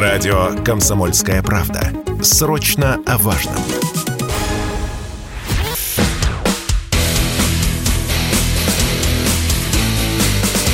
[0.00, 1.92] Радио «Комсомольская правда».
[2.22, 3.56] Срочно о важном.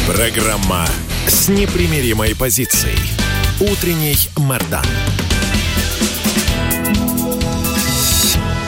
[0.07, 0.85] Программа
[1.27, 2.99] с непримиримой позицией.
[3.63, 4.85] Утренний Мордан.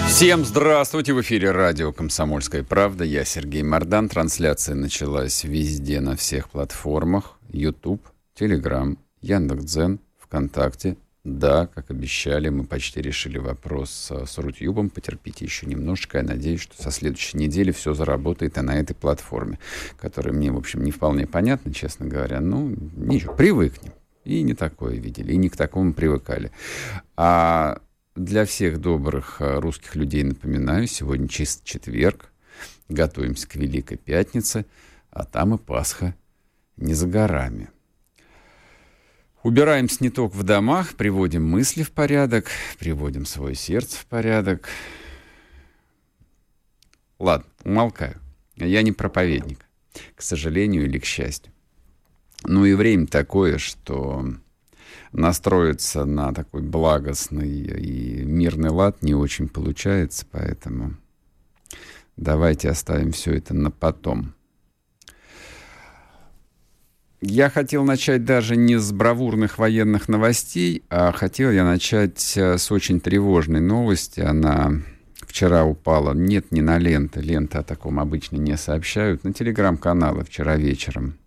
[0.08, 1.12] Всем здравствуйте!
[1.12, 3.04] В эфире радио «Комсомольская правда».
[3.04, 4.08] Я Сергей Мордан.
[4.08, 7.38] Трансляция началась везде, на всех платформах.
[7.50, 8.00] YouTube,
[8.40, 10.96] Telegram, Яндекс.Дзен, ВКонтакте.
[11.24, 14.90] Да, как обещали, мы почти решили вопрос с, с Рутюбом.
[14.90, 16.18] Потерпите еще немножко.
[16.18, 19.58] Я надеюсь, что со следующей недели все заработает и на этой платформе,
[19.98, 22.40] которая мне, в общем, не вполне понятна, честно говоря.
[22.40, 23.92] Ну, ничего, привыкнем.
[24.22, 26.52] И не такое видели, и не к такому привыкали.
[27.16, 27.80] А
[28.14, 32.30] для всех добрых э, русских людей напоминаю, сегодня чист четверг,
[32.88, 34.64] готовимся к Великой Пятнице,
[35.10, 36.14] а там и Пасха
[36.76, 37.68] не за горами.
[39.46, 42.48] Убираем сниток в домах, приводим мысли в порядок,
[42.80, 44.68] приводим свое сердце в порядок.
[47.20, 48.20] Ладно, умолкаю.
[48.56, 49.64] Я не проповедник,
[50.16, 51.52] к сожалению или к счастью.
[52.42, 54.26] Ну и время такое, что
[55.12, 60.96] настроиться на такой благостный и мирный лад не очень получается, поэтому
[62.16, 64.35] давайте оставим все это на потом.
[67.28, 72.70] Я хотел начать даже не с бравурных военных новостей, а хотел я начать э, с
[72.70, 74.20] очень тревожной новости.
[74.20, 74.74] Она
[75.22, 80.54] вчера упала, нет, не на ленты, ленты о таком обычно не сообщают, на телеграм-каналы вчера
[80.54, 81.18] вечером.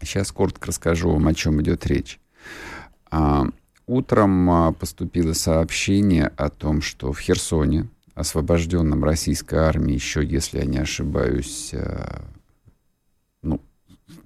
[0.00, 2.18] Сейчас коротко расскажу вам, о чем идет речь.
[3.08, 3.46] А,
[3.86, 10.64] утром а, поступило сообщение о том, что в Херсоне, освобожденном российской армией, еще, если я
[10.64, 12.18] не ошибаюсь, э,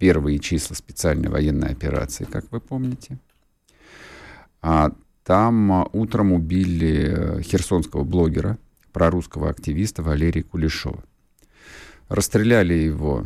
[0.02, 3.20] первые числа специальной военной операции, как вы помните.
[4.60, 4.90] А
[5.22, 8.58] там а, утром убили э, херсонского блогера,
[8.92, 11.04] прорусского активиста Валерия Кулешова.
[12.08, 13.24] Расстреляли его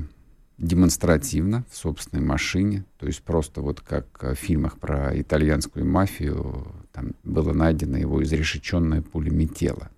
[0.59, 7.13] демонстративно в собственной машине, то есть просто вот как в фильмах про итальянскую мафию, там
[7.25, 9.89] было найдено его изрешеченное пулями тело.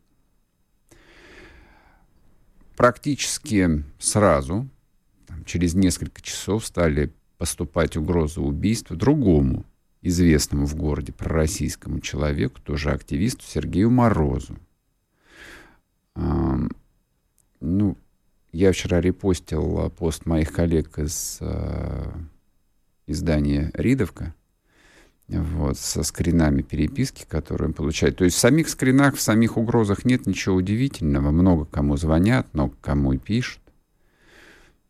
[2.77, 4.69] Практически сразу
[5.45, 9.65] через несколько часов стали поступать угрозы убийства другому
[10.03, 14.57] известному в городе пророссийскому человеку, тоже активисту Сергею Морозу.
[16.15, 16.59] А,
[17.61, 17.97] ну,
[18.53, 22.13] я вчера репостил пост моих коллег из э,
[23.07, 24.35] издания «Ридовка»,
[25.29, 28.17] вот, со скринами переписки, которые он получает.
[28.17, 31.31] То есть в самих скринах, в самих угрозах нет ничего удивительного.
[31.31, 33.61] Много кому звонят, много кому и пишут.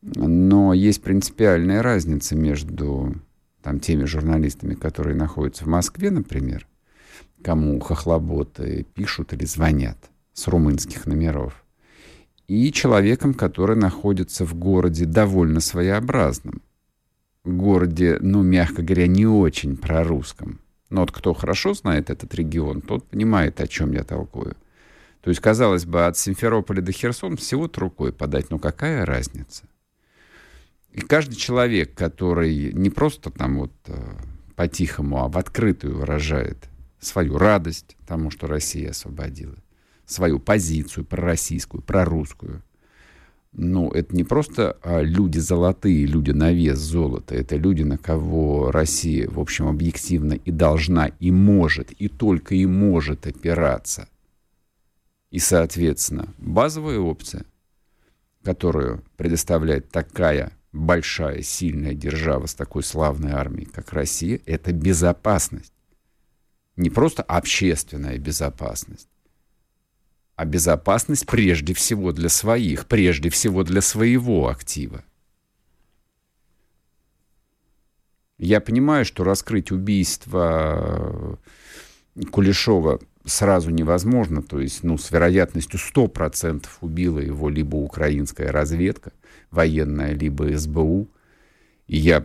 [0.02, 3.14] Но есть принципиальная разница между
[3.62, 6.66] там, теми журналистами, которые находятся в Москве, например,
[7.42, 9.98] кому хохлоботы пишут или звонят
[10.32, 11.64] с румынских номеров,
[12.46, 16.62] и человеком, который находится в городе довольно своеобразном.
[17.44, 20.60] Городе, ну, мягко говоря, не очень прорусском.
[20.90, 24.56] Но вот кто хорошо знает этот регион, тот понимает, о чем я толкую.
[25.20, 29.67] То есть, казалось бы, от Симферополя до Херсона всего-то рукой подать, но какая разница?
[30.98, 33.94] И каждый человек, который не просто там вот э,
[34.56, 39.54] по-тихому, а в открытую выражает свою радость тому, что Россия освободила,
[40.06, 42.64] свою позицию пророссийскую, прорусскую.
[43.52, 47.36] Ну, это не просто а, люди золотые, люди на вес золота.
[47.36, 52.66] Это люди, на кого Россия, в общем, объективно и должна, и может, и только и
[52.66, 54.08] может опираться.
[55.30, 57.44] И, соответственно, базовая опция,
[58.42, 65.72] которую предоставляет такая большая, сильная держава с такой славной армией, как Россия, это безопасность.
[66.76, 69.08] Не просто общественная безопасность,
[70.36, 75.02] а безопасность прежде всего для своих, прежде всего для своего актива.
[78.38, 81.40] Я понимаю, что раскрыть убийство
[82.30, 89.12] Кулешова сразу невозможно, то есть, ну, с вероятностью 100% убила его либо украинская разведка
[89.50, 91.08] военная, либо СБУ.
[91.86, 92.24] И я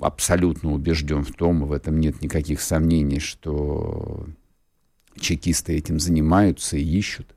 [0.00, 4.26] абсолютно убежден в том, в этом нет никаких сомнений, что
[5.18, 7.34] чекисты этим занимаются и ищут.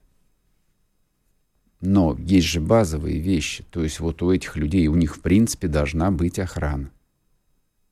[1.81, 3.63] Но есть же базовые вещи.
[3.69, 6.89] То есть вот у этих людей, у них в принципе должна быть охрана.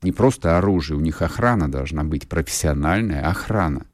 [0.01, 3.85] Не просто оружие, у них охрана должна быть, профессиональная охрана.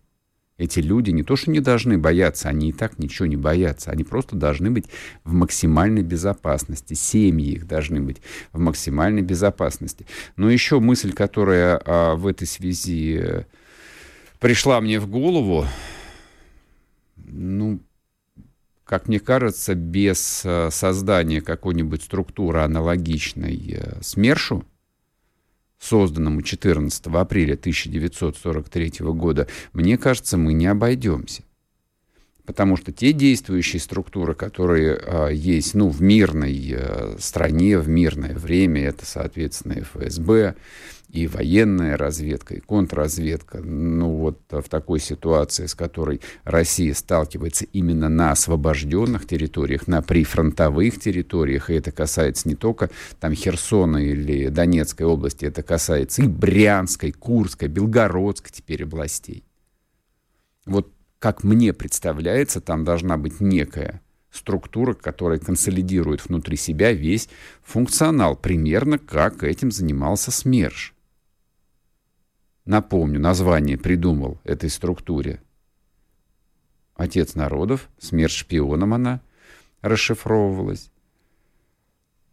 [0.57, 3.91] Эти люди не то, что не должны бояться, они и так ничего не боятся.
[3.91, 4.85] Они просто должны быть
[5.23, 6.95] в максимальной безопасности.
[6.95, 8.21] Семьи их должны быть
[8.53, 10.07] в максимальной безопасности.
[10.35, 13.43] Но еще мысль, которая а, в этой связи э,
[14.39, 15.65] пришла мне в голову,
[17.17, 17.79] ну,
[18.83, 24.65] как мне кажется, без э, создания какой-нибудь структуры аналогичной э, СМЕРШу,
[25.79, 31.43] созданному 14 апреля 1943 года, мне кажется, мы не обойдемся.
[32.45, 38.35] Потому что те действующие структуры, которые а, есть ну, в мирной а, стране, в мирное
[38.35, 40.55] время, это, соответственно, ФСБ,
[41.09, 43.59] и военная разведка, и контрразведка.
[43.59, 50.99] Ну вот в такой ситуации, с которой Россия сталкивается именно на освобожденных территориях, на прифронтовых
[50.99, 52.89] территориях, и это касается не только
[53.19, 59.43] там Херсона или Донецкой области, это касается и Брянской, Курской, Белгородской теперь областей.
[60.65, 67.29] Вот как мне представляется, там должна быть некая структура, которая консолидирует внутри себя весь
[67.63, 70.93] функционал, примерно как этим занимался СМЕРШ.
[72.67, 75.39] Напомню, название придумал этой структуре
[76.95, 79.21] отец народов, смерть шпионом она
[79.81, 80.91] расшифровывалась.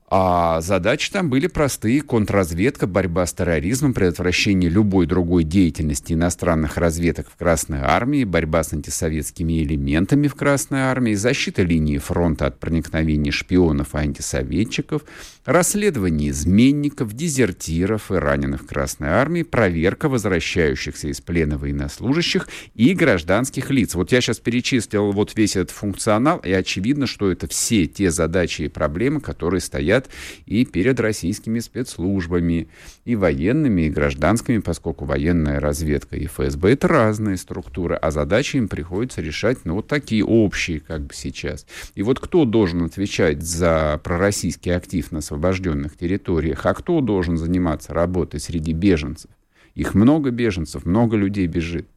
[0.09, 2.01] А задачи там были простые.
[2.01, 8.73] Контрразведка, борьба с терроризмом, предотвращение любой другой деятельности иностранных разведок в Красной Армии, борьба с
[8.73, 15.03] антисоветскими элементами в Красной Армии, защита линии фронта от проникновения шпионов и антисоветчиков,
[15.45, 23.95] расследование изменников, дезертиров и раненых Красной Армии, проверка возвращающихся из плена военнослужащих и гражданских лиц.
[23.95, 28.63] Вот я сейчас перечислил вот весь этот функционал, и очевидно, что это все те задачи
[28.63, 30.09] и проблемы, которые стоят
[30.47, 32.69] и перед российскими спецслужбами,
[33.05, 38.69] и военными, и гражданскими, поскольку военная разведка и ФСБ— это разные структуры, а задачи им
[38.69, 41.67] приходится решать, ну, вот такие общие, как бы сейчас.
[41.95, 47.93] И вот кто должен отвечать за пророссийский актив на освобожденных территориях, а кто должен заниматься
[47.93, 49.31] работой среди беженцев?
[49.75, 51.89] Их много беженцев, много людей бежит.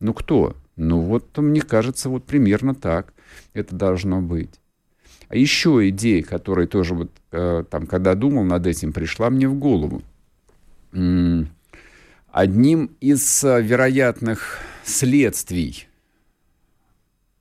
[0.00, 0.56] Ну кто?
[0.76, 3.12] Ну вот, мне кажется, вот примерно так
[3.52, 4.60] это должно быть.
[5.28, 9.54] А еще идея, которая тоже вот э, там, когда думал над этим, пришла мне в
[9.54, 10.02] голову.
[12.32, 15.86] Одним из э, вероятных следствий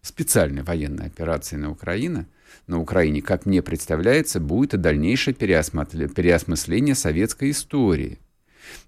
[0.02, 2.26] специальной военной операции на Украине,
[2.66, 8.20] на Украине, как мне представляется, будет и дальнейшее переосмысление советской истории.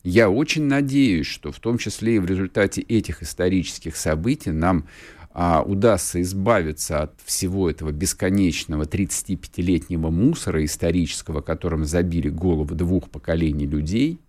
[0.04, 4.88] Я очень надеюсь, что в том числе и в результате этих исторических событий нам
[5.32, 13.68] а, удастся избавиться от всего этого бесконечного 35-летнего мусора исторического, которым забили головы двух поколений
[13.68, 14.20] людей,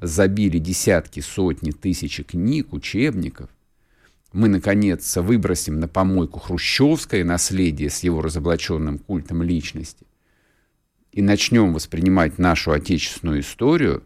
[0.00, 3.48] забили десятки, сотни, тысячи книг, учебников,
[4.32, 10.06] мы, наконец, выбросим на помойку хрущевское наследие с его разоблаченным культом личности
[11.12, 14.04] и начнем воспринимать нашу отечественную историю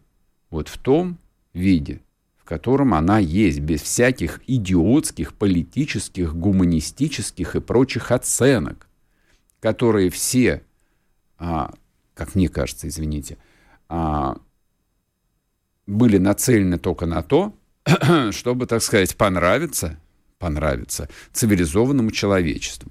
[0.51, 1.19] вот в том
[1.53, 2.01] виде,
[2.37, 8.87] в котором она есть, без всяких идиотских, политических, гуманистических и прочих оценок,
[9.61, 10.63] которые все,
[11.39, 11.73] а,
[12.15, 13.39] как мне кажется, извините,
[13.89, 14.39] а,
[15.87, 17.55] были нацелены только на то,
[18.31, 19.99] чтобы, так сказать, понравиться,
[20.43, 22.91] понравиться цивилизованному человечеству.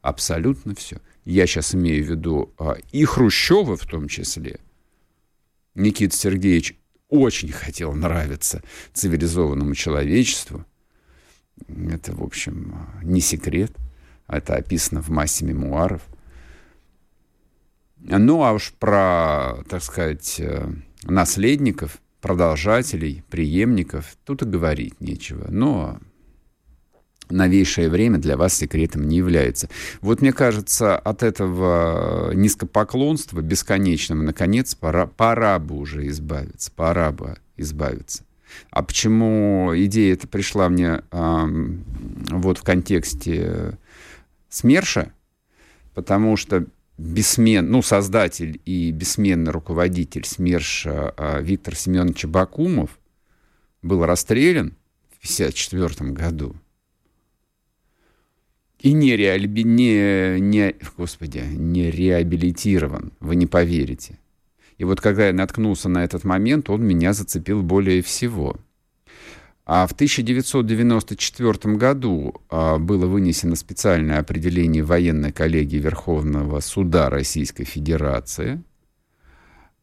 [0.00, 0.96] Абсолютно все.
[1.26, 4.60] Я сейчас имею в виду а, и Хрущева в том числе.
[5.74, 6.74] Никита Сергеевич
[7.10, 8.62] очень хотел нравиться
[8.94, 10.64] цивилизованному человечеству.
[11.68, 13.72] Это, в общем, не секрет.
[14.26, 16.00] Это описано в массе мемуаров.
[17.98, 20.66] Ну, а уж про, так сказать, э,
[21.02, 25.46] наследников, продолжателей, преемников тут и говорить нечего.
[25.50, 25.98] Но
[27.28, 29.68] новейшее время для вас секретом не является.
[30.00, 37.36] Вот мне кажется, от этого низкопоклонства бесконечного, наконец, пора, пора бы уже избавиться, пора бы
[37.58, 38.24] избавиться.
[38.70, 41.46] А почему идея эта пришла мне э,
[42.30, 43.76] вот в контексте
[44.48, 45.12] СМЕРШа?
[45.92, 46.64] Потому что
[46.98, 52.98] бессмен, ну, создатель и бессменный руководитель СМЕРШа э, Виктор Семенович Бакумов
[53.82, 54.74] был расстрелян
[55.10, 56.56] в 1954 году
[58.84, 59.64] и не, реаби...
[59.64, 64.18] не, не, господи, не реабилитирован, вы не поверите.
[64.76, 68.56] И вот когда я наткнулся на этот момент, он меня зацепил более всего.
[69.66, 78.62] А в 1994 году а, было вынесено специальное определение военной коллегии Верховного суда Российской Федерации,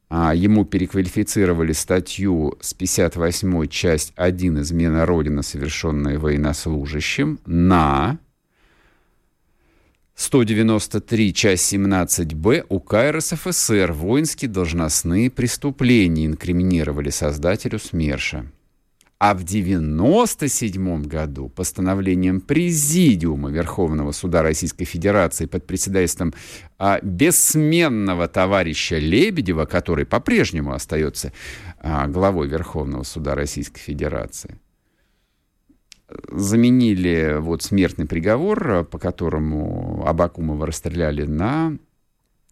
[0.08, 8.20] а, ему переквалифицировали статью с 58 часть 1 измена Родина, совершенная военнослужащим, на
[10.14, 18.46] 193, часть 17б УК РСФСР «Воинские должностные преступления» инкриминировали создателю СМЕРШа.
[19.24, 26.34] А в 1997 году постановлением Президиума Верховного Суда Российской Федерации под председательством
[26.80, 31.34] а, бессменного товарища Лебедева, который по-прежнему остается
[31.78, 34.60] а, главой Верховного Суда Российской Федерации,
[36.32, 41.78] заменили вот смертный приговор, по которому Абакумова расстреляли на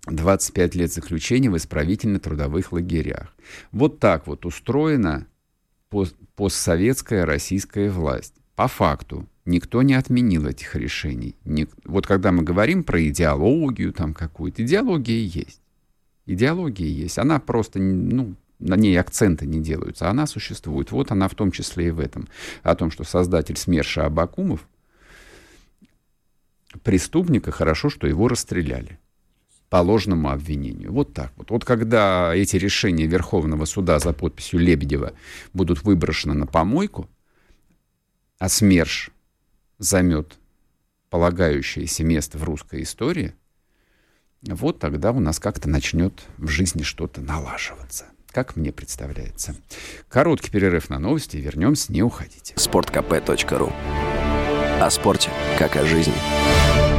[0.05, 3.35] 25 лет заключения в исправительно-трудовых лагерях.
[3.71, 5.25] Вот так вот устроена
[6.39, 8.33] постсоветская российская власть.
[8.55, 11.35] По факту никто не отменил этих решений.
[11.43, 11.69] Ник...
[11.83, 15.59] Вот когда мы говорим про идеологию там какую-то, идеология есть.
[16.25, 17.17] Идеология есть.
[17.17, 20.09] Она просто, ну, на ней акценты не делаются.
[20.09, 20.93] Она существует.
[20.93, 22.29] Вот она в том числе и в этом.
[22.63, 24.65] О том, что создатель СМЕРШа Абакумов
[26.83, 28.97] преступника, хорошо, что его расстреляли
[29.69, 30.91] по ложному обвинению.
[30.91, 31.51] Вот так вот.
[31.51, 35.13] Вот когда эти решения Верховного суда за подписью Лебедева
[35.53, 37.07] будут выброшены на помойку,
[38.39, 39.11] а СМЕРШ
[39.77, 40.37] займет
[41.09, 43.33] полагающееся место в русской истории,
[44.41, 48.05] вот тогда у нас как-то начнет в жизни что-то налаживаться.
[48.31, 49.55] Как мне представляется.
[50.07, 51.37] Короткий перерыв на новости.
[51.37, 52.53] Вернемся, не уходите.
[52.55, 53.73] sportkp.ru
[54.79, 56.98] О спорте, как о жизни.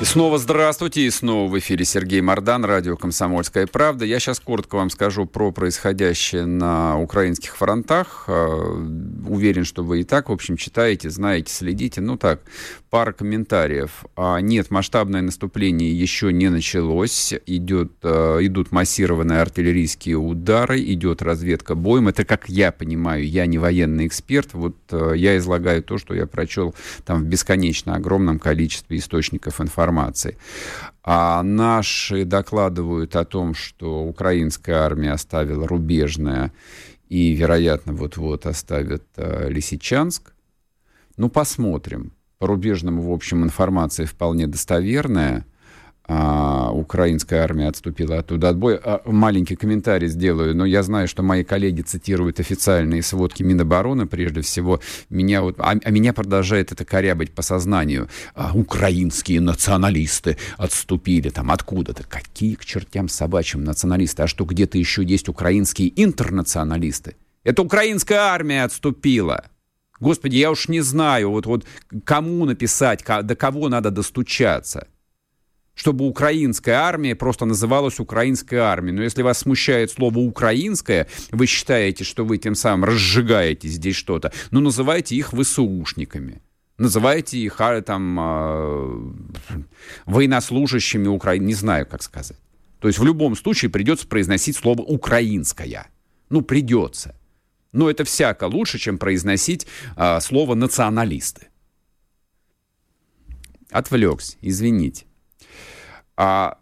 [0.00, 4.06] И снова здравствуйте, и снова в эфире Сергей Мордан, радио «Комсомольская правда».
[4.06, 8.24] Я сейчас коротко вам скажу про происходящее на украинских фронтах.
[8.26, 8.32] Э,
[9.28, 12.00] уверен, что вы и так, в общем, читаете, знаете, следите.
[12.00, 12.40] Ну так,
[12.88, 14.06] пара комментариев.
[14.16, 17.34] А, нет, масштабное наступление еще не началось.
[17.44, 22.08] Идет, э, идут массированные артиллерийские удары, идет разведка боем.
[22.08, 24.54] Это, как я понимаю, я не военный эксперт.
[24.54, 29.89] Вот э, я излагаю то, что я прочел там в бесконечно огромном количестве источников информации
[29.90, 30.36] информации.
[31.02, 36.52] А наши докладывают о том, что украинская армия оставила рубежное
[37.08, 40.32] и, вероятно, вот-вот оставит э, Лисичанск.
[41.16, 42.12] Ну, посмотрим.
[42.38, 45.44] По рубежному, в общем, информация вполне достоверная
[46.12, 48.80] а, украинская армия отступила оттуда от боя.
[48.82, 54.40] А, маленький комментарий сделаю, но я знаю, что мои коллеги цитируют официальные сводки Минобороны, прежде
[54.40, 54.80] всего.
[55.08, 58.08] Меня вот, а, а меня продолжает это корябать по сознанию.
[58.34, 62.02] А, украинские националисты отступили там откуда-то.
[62.02, 64.24] Какие к чертям собачьим националисты?
[64.24, 67.14] А что, где-то еще есть украинские интернационалисты?
[67.44, 69.44] Это украинская армия отступила.
[70.00, 71.66] Господи, я уж не знаю, вот, вот
[72.02, 74.88] кому написать, до кого надо достучаться
[75.74, 78.94] чтобы украинская армия просто называлась украинской армией.
[78.94, 84.32] Но если вас смущает слово «украинская», вы считаете, что вы тем самым разжигаете здесь что-то,
[84.50, 86.42] ну, называйте их ВСУшниками.
[86.76, 89.12] Называйте их а, там э,
[90.06, 92.38] военнослужащими Украины, не знаю, как сказать.
[92.78, 95.88] То есть в любом случае придется произносить слово «украинская».
[96.30, 97.14] Ну, придется.
[97.72, 101.48] Но это всяко лучше, чем произносить э, слово «националисты».
[103.70, 105.04] Отвлекся, извините.
[106.16, 106.58] А,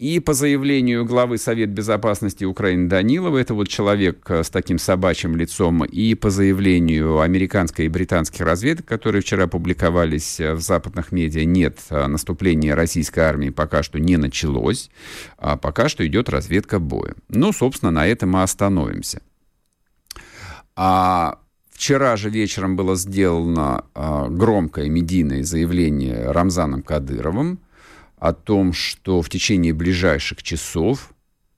[0.00, 5.36] и по заявлению главы Совет Безопасности Украины Данилова, это вот человек э, с таким собачьим
[5.36, 11.44] лицом, и по заявлению американской и британских разведок, которые вчера публиковались э, в западных медиа,
[11.44, 14.90] нет, э, наступления российской армии пока что не началось,
[15.36, 17.14] а пока что идет разведка боя.
[17.28, 19.20] Ну, собственно, на этом мы остановимся.
[20.76, 21.40] А
[21.80, 27.58] Вчера же вечером было сделано а, громкое медийное заявление Рамзаном Кадыровым,
[28.20, 31.12] о том, что в течение ближайших часов,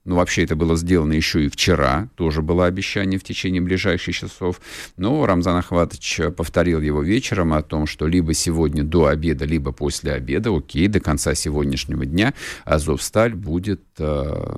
[0.05, 4.61] ну, вообще это было сделано еще и вчера, тоже было обещание в течение ближайших часов,
[4.97, 10.13] но Рамзан Ахватович повторил его вечером о том, что либо сегодня до обеда, либо после
[10.13, 14.55] обеда, окей, до конца сегодняшнего дня Азовсталь будет э,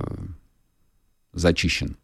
[1.34, 1.98] зачищен.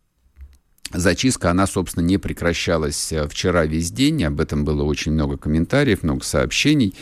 [0.94, 4.24] Зачистка, она, собственно, не прекращалась э, вчера весь день.
[4.24, 6.96] Об этом было очень много комментариев, много сообщений.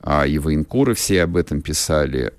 [0.00, 2.32] А, и военкоры все об этом писали.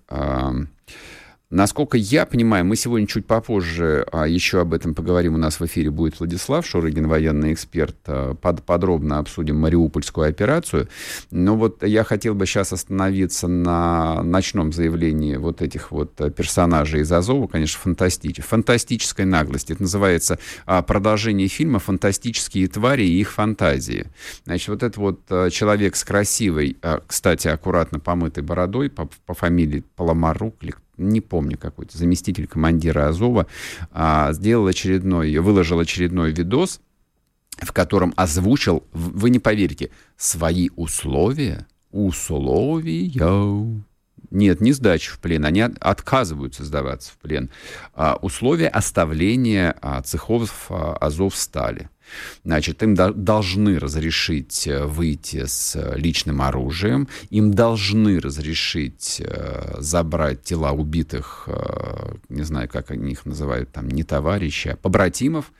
[1.56, 5.36] Насколько я понимаю, мы сегодня чуть попозже а, еще об этом поговорим.
[5.36, 7.96] У нас в эфире будет Владислав Шурыгин, военный эксперт.
[8.08, 10.90] А, под, подробно обсудим Мариупольскую операцию.
[11.32, 17.12] Но вот я хотел бы сейчас остановиться на ночном заявлении вот этих вот персонажей из
[17.14, 17.48] Азова.
[17.48, 19.72] Конечно, фантастич, фантастической наглости.
[19.72, 24.08] Это называется а, продолжение фильма «Фантастические твари и их фантазии».
[24.44, 29.34] Значит, вот этот вот а, человек с красивой, а, кстати, аккуратно помытой бородой по, по
[29.34, 33.48] фамилии Паламарук или не помню, какой-то заместитель командира Азова,
[33.92, 36.82] а, сделал очередной, выложил очередной видос,
[37.58, 43.08] в котором озвучил, вы не поверите, свои условия, условия,
[44.32, 47.50] нет, не сдачи в плен, они отказываются сдаваться в плен.
[47.94, 51.90] А, условия оставления а, цехов а, Азов стали.
[52.43, 59.75] Значит, им до- должны разрешить э, выйти с э, личным оружием, им должны разрешить э,
[59.79, 65.51] забрать тела убитых, э, не знаю, как они их называют, там, не товарищи, а побратимов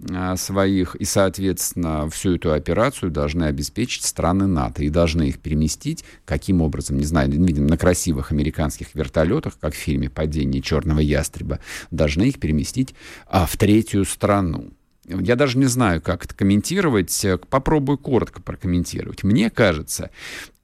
[0.00, 6.04] э, своих, и, соответственно, всю эту операцию должны обеспечить страны НАТО и должны их переместить,
[6.24, 11.60] каким образом, не знаю, видим, на красивых американских вертолетах, как в фильме «Падение черного ястреба»,
[11.90, 12.94] должны их переместить
[13.26, 14.72] а, в третью страну.
[15.08, 17.26] Я даже не знаю, как это комментировать.
[17.48, 19.24] Попробую коротко прокомментировать.
[19.24, 20.10] Мне кажется,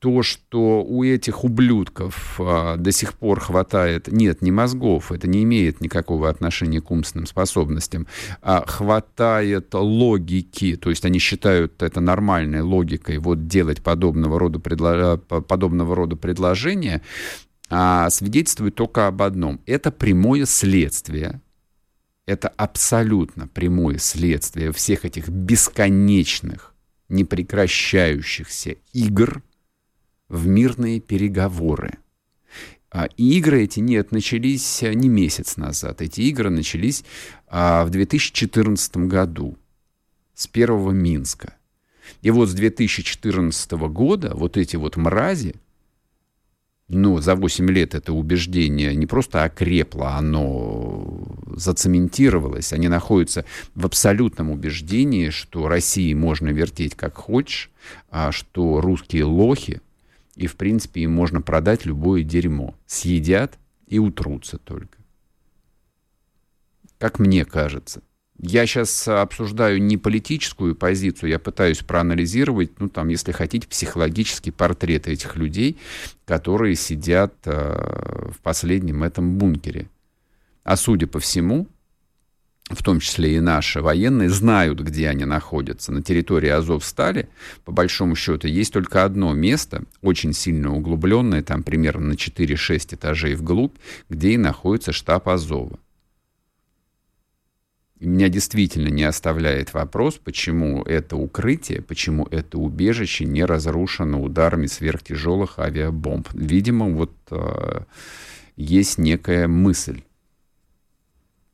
[0.05, 5.45] то, что у этих ублюдков а, до сих пор хватает, нет, не мозгов, это не
[5.45, 8.07] имеет никакого отношения к умственным способностям,
[8.43, 15.17] а хватает логики, то есть они считают это нормальной логикой, вот делать подобного рода, предло...
[15.17, 17.01] подобного рода предложения,
[17.71, 19.63] а, свидетельствует только об одном.
[19.65, 21.41] Это прямое следствие
[22.27, 26.75] это абсолютно прямое следствие всех этих бесконечных,
[27.09, 29.43] непрекращающихся игр
[30.29, 31.99] в мирные переговоры.
[32.91, 36.01] А игры эти нет, начались не месяц назад.
[36.01, 37.05] Эти игры начались
[37.49, 39.59] а, в 2014 году
[40.35, 41.57] с первого Минска.
[42.23, 45.57] И вот с 2014 года вот эти вот мрази
[46.95, 52.73] ну, за 8 лет это убеждение не просто окрепло, оно зацементировалось.
[52.73, 57.71] Они находятся в абсолютном убеждении, что России можно вертеть как хочешь,
[58.11, 59.81] а что русские лохи,
[60.37, 62.75] и, в принципе, им можно продать любое дерьмо.
[62.87, 64.99] Съедят и утрутся только.
[66.99, 68.03] Как мне кажется.
[68.41, 75.07] Я сейчас обсуждаю не политическую позицию, я пытаюсь проанализировать, ну, там, если хотите, психологический портрет
[75.07, 75.79] этих людей,
[76.27, 79.89] которые сидят э, в последнем этом бункере.
[80.65, 81.69] А судя по всему,
[82.71, 85.93] в том числе и наши военные, знают, где они находятся.
[85.93, 87.29] На территории Азовстали,
[87.65, 93.35] по большому счету, есть только одно место, очень сильно углубленное, там примерно на 4-6 этажей
[93.35, 93.77] вглубь,
[94.09, 95.79] где и находится штаб Азова.
[98.05, 104.67] И меня действительно не оставляет вопрос, почему это укрытие, почему это убежище не разрушено ударами
[104.67, 106.29] сверхтяжелых авиабомб.
[106.35, 107.85] Видимо, вот э,
[108.57, 110.03] есть некая мысль,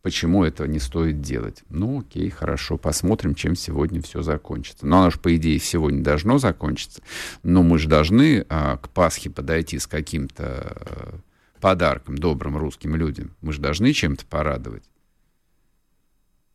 [0.02, 1.62] почему этого не стоит делать.
[1.68, 4.84] Ну, окей, хорошо, посмотрим, чем сегодня все закончится.
[4.84, 7.00] Но оно же, по идее, сегодня должно закончиться.
[7.44, 11.12] Но мы же должны э, к Пасхе подойти с каким-то э,
[11.60, 13.36] подарком добрым русским людям.
[13.40, 14.82] Мы же должны чем-то порадовать.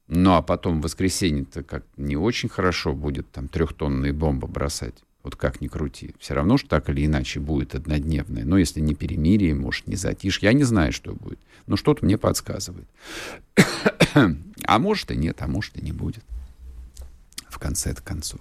[0.08, 4.96] Ну, а потом в воскресенье-то как не очень хорошо будет там трехтонные бомбы бросать.
[5.24, 6.14] Вот как ни крути.
[6.20, 8.46] Все равно, что так или иначе будет однодневное.
[8.46, 10.40] Но если не перемирие, может, не затишь.
[10.40, 11.40] Я не знаю, что будет.
[11.66, 12.88] Но что-то мне подсказывает.
[14.14, 16.24] а может и нет, а может и не будет.
[17.50, 18.40] В конце концов.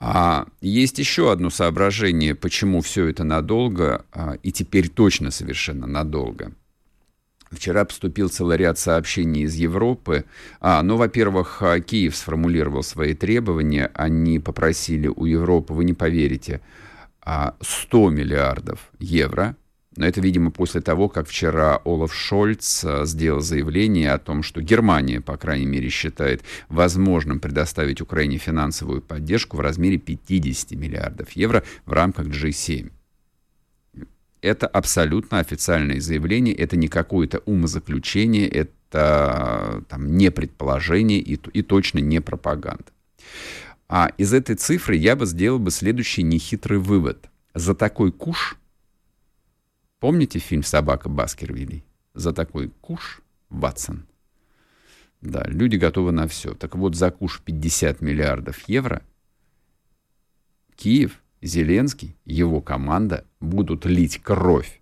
[0.00, 6.52] А есть еще одно соображение, почему все это надолго, а, и теперь точно совершенно надолго–
[7.50, 10.24] Вчера поступил целый ряд сообщений из Европы.
[10.60, 13.90] А, ну, во-первых, а, Киев сформулировал свои требования.
[13.94, 16.60] Они попросили у Европы, вы не поверите,
[17.22, 19.56] 100 а, миллиардов евро.
[19.96, 24.60] Но это, видимо, после того, как вчера Олаф Шольц а, сделал заявление о том, что
[24.60, 31.62] Германия, по крайней мере, считает возможным предоставить Украине финансовую поддержку в размере 50 миллиардов евро
[31.86, 32.90] в рамках G7
[34.42, 41.98] это абсолютно официальное заявление, это не какое-то умозаключение, это там, не предположение и, и точно
[41.98, 42.84] не пропаганда.
[43.88, 47.28] А из этой цифры я бы сделал бы следующий нехитрый вывод.
[47.54, 48.56] За такой куш,
[50.00, 51.84] помните фильм «Собака Баскервилей»?
[52.14, 54.06] За такой куш, Ватсон.
[55.20, 56.54] Да, люди готовы на все.
[56.54, 59.02] Так вот, за куш 50 миллиардов евро
[60.76, 64.80] Киев– Зеленский, его команда будут лить кровь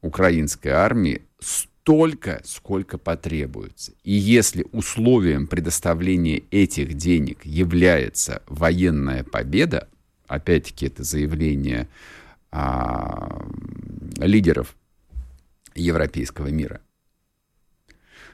[0.00, 3.92] украинской армии столько, сколько потребуется.
[4.04, 9.88] И если условием предоставления этих денег является военная победа,
[10.26, 11.88] опять-таки это заявление
[12.50, 13.44] а,
[14.18, 14.76] лидеров
[15.74, 16.80] европейского мира,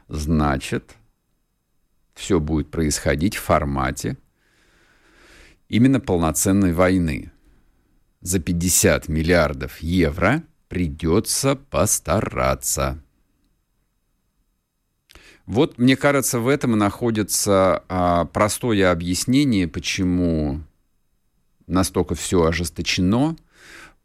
[0.08, 0.94] значит,
[2.14, 4.16] все будет происходить в формате
[5.68, 7.30] именно полноценной войны.
[8.20, 13.00] За 50 миллиардов евро придется постараться.
[15.46, 20.60] Вот, мне кажется, в этом находится а, простое объяснение, почему
[21.66, 23.36] настолько все ожесточено,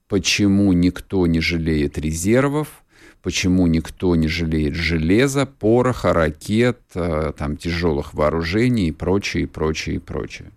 [0.07, 2.83] почему никто не жалеет резервов,
[3.23, 9.95] почему никто не жалеет железа, пороха, ракет, а, там, тяжелых вооружений и прочее, и прочее,
[9.97, 10.51] и прочее.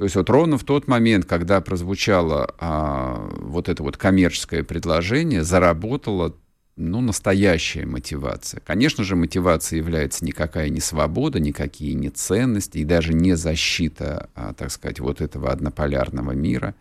[0.00, 5.44] То есть вот ровно в тот момент, когда прозвучало а, вот это вот коммерческое предложение,
[5.44, 6.34] заработала
[6.76, 8.62] ну, настоящая мотивация.
[8.64, 14.54] Конечно же, мотивацией является никакая не свобода, никакие не ценности и даже не защита, а,
[14.54, 16.74] так сказать, вот этого однополярного мира.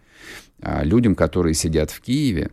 [0.62, 2.52] А людям, которые сидят в Киеве,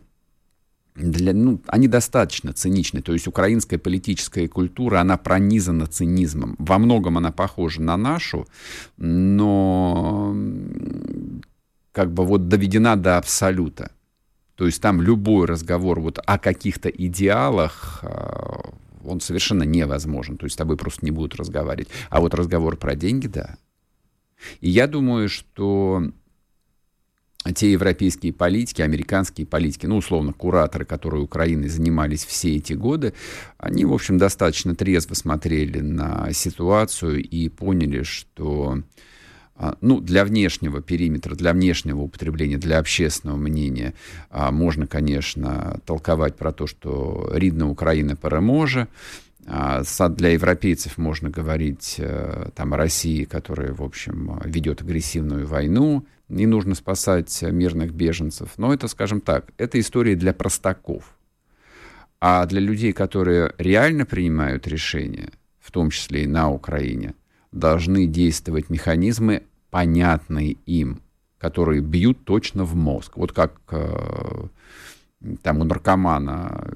[0.97, 3.01] для, ну, они достаточно циничны.
[3.01, 6.55] То есть украинская политическая культура, она пронизана цинизмом.
[6.57, 8.47] Во многом она похожа на нашу,
[8.97, 10.35] но
[11.91, 13.91] как бы вот доведена до абсолюта.
[14.55, 18.71] То есть там любой разговор вот о каких-то идеалах, а,
[19.05, 20.37] он совершенно невозможен.
[20.37, 21.89] То есть с тобой просто не будут разговаривать.
[22.09, 23.57] А вот разговор про деньги, да.
[24.61, 26.11] И я думаю, что
[27.53, 33.13] те европейские политики, американские политики, ну, условно, кураторы, которые Украиной занимались все эти годы,
[33.57, 38.81] они, в общем, достаточно трезво смотрели на ситуацию и поняли, что
[39.55, 43.93] а, ну, для внешнего периметра, для внешнего употребления, для общественного мнения
[44.29, 48.87] а, можно, конечно, толковать про то, что рідна Украина переможе,
[49.47, 56.05] а, для европейцев можно говорить э, там, о России, которая, в общем, ведет агрессивную войну,
[56.29, 58.53] не нужно спасать мирных беженцев.
[58.57, 61.15] Но это, скажем так, это история для простаков.
[62.19, 67.13] А для людей, которые реально принимают решения, в том числе и на Украине,
[67.51, 71.01] должны действовать механизмы, понятные им,
[71.37, 73.17] которые бьют точно в мозг.
[73.17, 74.47] Вот как э,
[75.41, 76.67] там у наркомана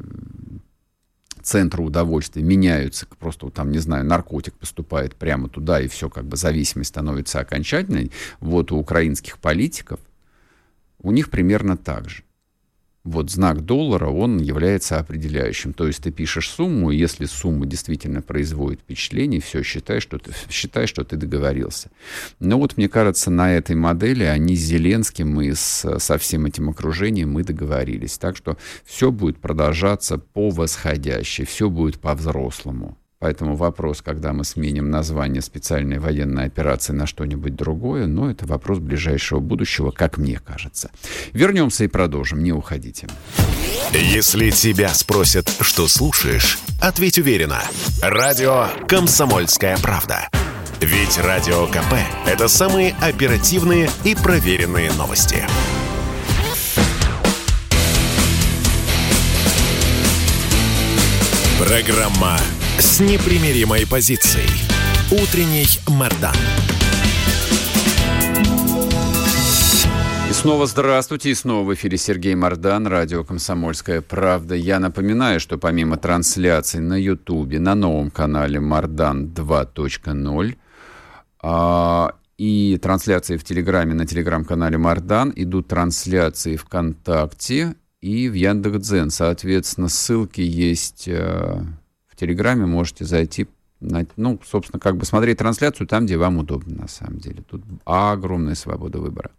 [1.45, 6.37] центры удовольствия меняются, просто там, не знаю, наркотик поступает прямо туда, и все, как бы
[6.37, 8.11] зависимость становится окончательной.
[8.39, 9.99] Вот у украинских политиков
[10.99, 12.23] у них примерно так же
[13.03, 15.73] вот знак доллара, он является определяющим.
[15.73, 20.31] То есть ты пишешь сумму, и если сумма действительно производит впечатление, все, считай, что ты,
[20.49, 21.89] считай, что ты договорился.
[22.39, 26.69] Но вот, мне кажется, на этой модели они с Зеленским и с, со всем этим
[26.69, 28.17] окружением мы договорились.
[28.17, 32.97] Так что все будет продолжаться по восходящей, все будет по-взрослому.
[33.21, 38.79] Поэтому вопрос, когда мы сменим название специальной военной операции на что-нибудь другое, но это вопрос
[38.79, 40.89] ближайшего будущего, как мне кажется.
[41.31, 43.07] Вернемся и продолжим, не уходите.
[43.93, 47.61] Если тебя спросят, что слушаешь, ответь уверенно.
[48.01, 50.27] Радио «Комсомольская правда».
[50.79, 51.93] Ведь Радио КП–
[52.25, 55.45] это самые оперативные и проверенные новости.
[61.59, 62.39] Программа
[62.79, 64.49] с непримиримой позицией.
[65.11, 66.35] Утренний Мордан.
[70.29, 74.55] И снова здравствуйте, и снова в эфире Сергей Мордан, радио «Комсомольская правда».
[74.55, 80.55] Я напоминаю, что помимо трансляций на Ютубе, на новом канале Мордан 2.0,
[81.43, 89.11] а, и трансляции в Телеграме на телеграм-канале Мардан, идут трансляции ВКонтакте и в Яндекс.Дзен.
[89.11, 91.61] Соответственно, ссылки есть э,
[92.21, 93.47] Телеграме можете зайти,
[93.79, 97.43] ну, собственно, как бы смотреть трансляцию там, где вам удобно, на самом деле.
[97.49, 99.31] Тут огромная свобода выбора.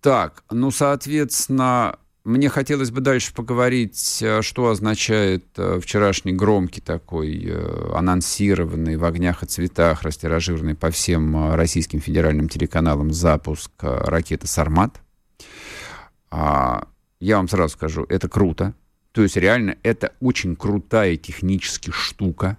[0.00, 7.44] Так, ну, соответственно, мне хотелось бы дальше поговорить, э, что означает э, вчерашний громкий такой,
[7.46, 15.00] э, анонсированный в огнях и цветах, растиражированный по всем российским федеральным телеканалам запуск ракеты «Сармат».
[16.32, 16.88] А,
[17.20, 18.74] я вам сразу скажу, это круто.
[19.12, 22.58] То есть реально это очень крутая технически штука,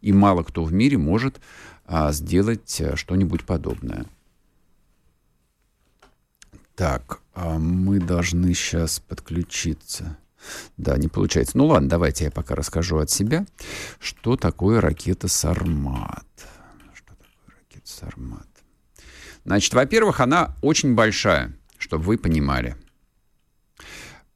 [0.00, 1.40] и мало кто в мире может
[1.86, 4.06] а, сделать а, что-нибудь подобное.
[6.76, 10.18] Так, а мы должны сейчас подключиться.
[10.76, 11.56] Да, не получается.
[11.56, 13.46] Ну ладно, давайте я пока расскажу от себя,
[13.98, 16.26] что такое ракета «Сармат».
[16.92, 18.46] Что такое ракета «Сармат»?
[19.44, 22.76] Значит, во-первых, она очень большая, чтобы вы понимали.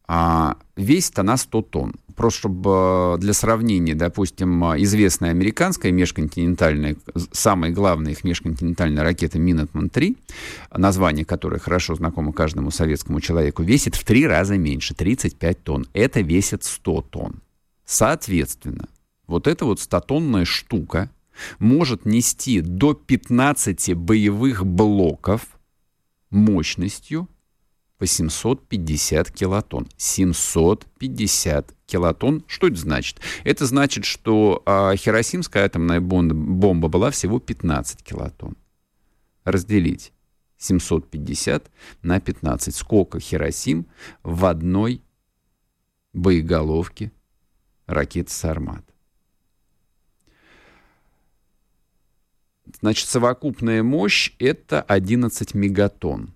[0.09, 1.95] А весит она 100 тонн.
[2.17, 6.97] Просто чтобы э, для сравнения, допустим, известная американская межконтинентальная,
[7.31, 10.17] самая главная их межконтинентальная ракета Минотман-3,
[10.75, 15.87] название которой хорошо знакомо каждому советскому человеку, весит в три раза меньше, 35 тонн.
[15.93, 17.43] Это весит 100 тонн.
[17.85, 18.89] Соответственно,
[19.27, 21.11] вот эта вот 100-тонная штука
[21.59, 25.43] может нести до 15 боевых блоков
[26.31, 27.29] мощностью
[27.99, 29.89] 850 килотонн.
[29.97, 32.45] 750 килотонн.
[32.47, 33.21] Что это значит?
[33.45, 38.57] Это значит, что а, хиросимская атомная бомба, бомба была всего 15 килотонн.
[39.45, 40.13] Разделить
[40.59, 41.71] 750
[42.03, 42.75] на 15.
[42.75, 43.87] Сколько Хиросим
[44.23, 45.03] в одной
[46.13, 47.13] боеголовке
[47.87, 48.85] ракеты «Сармат»?
[52.81, 56.35] Значит, совокупная мощь— это 11 мегатонн.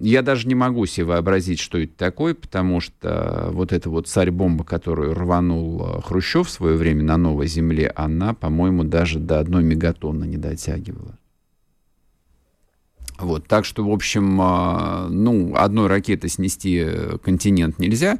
[0.00, 4.64] Я даже не могу себе вообразить, что это такое, потому что вот эта вот царь-бомба,
[4.64, 9.62] которую рванул э, Хрущев в свое время на Новой Земле, она, по-моему, даже до одной
[9.62, 11.16] мегатонны не дотягивала.
[13.18, 16.84] Вот, так что, в общем, а, ну, одной ракетой снести
[17.22, 18.18] континент нельзя,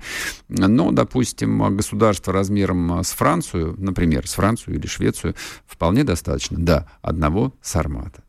[0.49, 5.35] но, допустим, государство размером с Францию, например, с Францию или Швецию,
[5.67, 8.24] вполне достаточно, да, одного сармата.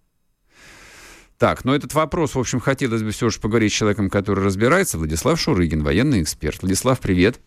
[1.37, 4.97] Так, но этот вопрос, в общем, хотелось бы все же поговорить с человеком, который разбирается.
[4.97, 6.61] Владислав Шурыгин, военный эксперт.
[6.61, 7.41] Владислав, привет.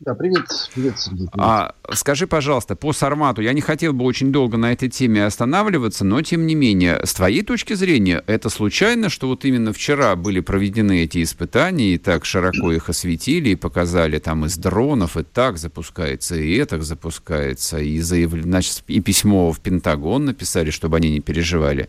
[0.00, 1.26] Да, привет, привет, Сергей.
[1.26, 1.34] Привет.
[1.36, 6.04] А, скажи, пожалуйста, по Сармату, я не хотел бы очень долго на этой теме останавливаться,
[6.04, 10.38] но тем не менее, с твоей точки зрения, это случайно, что вот именно вчера были
[10.38, 15.58] проведены эти испытания, и так широко их осветили, и показали там из дронов, и так
[15.58, 18.30] запускается, и это запускается, и, заяв...
[18.30, 21.88] Значит, и письмо в Пентагон написали, чтобы они не переживали?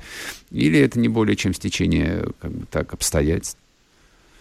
[0.50, 3.60] Или это не более чем стечение как бы так обстоятельств?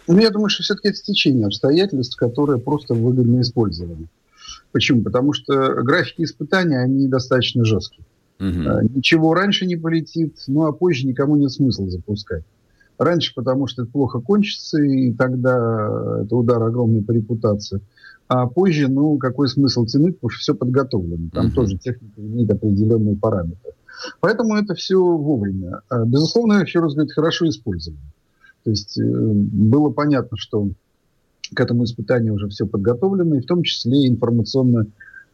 [0.09, 4.07] Ну, я думаю, что все-таки это стечение обстоятельств, которые просто выгодно использованы.
[4.71, 5.03] Почему?
[5.03, 8.03] Потому что графики испытания, они достаточно жесткие.
[8.39, 8.95] Угу.
[8.95, 12.43] Ничего раньше не полетит, ну а позже никому нет смысла запускать.
[12.97, 17.79] Раньше, потому что это плохо кончится, и тогда это удар огромный по репутации.
[18.27, 21.29] А позже, ну, какой смысл тянуть, потому что все подготовлено.
[21.31, 23.73] Там uh тоже техника имеет определенные параметры.
[24.21, 25.81] Поэтому это все вовремя.
[25.89, 28.01] А, безусловно, еще раз говорю, хорошо использовано.
[28.69, 30.69] То есть э, было понятно, что
[31.55, 34.85] к этому испытанию уже все подготовлено, и в том числе информационная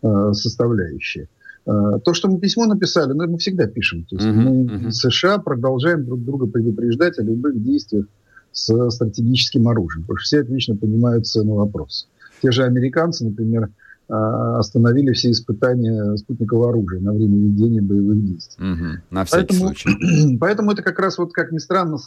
[0.01, 1.27] э, составляющая.
[1.65, 4.05] Э, то, что мы письмо написали, ну, мы всегда пишем.
[4.05, 4.91] То есть uh-huh, мы uh-huh.
[4.91, 8.05] США продолжаем друг друга предупреждать о любых действиях
[8.53, 12.05] с стратегическим оружием, потому что все отлично понимают цену вопроса.
[12.41, 13.63] Те же американцы, например,
[14.07, 18.71] э, остановили все испытания спутникового оружия на время ведения боевых действий.
[18.71, 20.37] Угу, на всякий поэтому, случай.
[20.39, 21.97] Поэтому это как раз, вот как ни странно,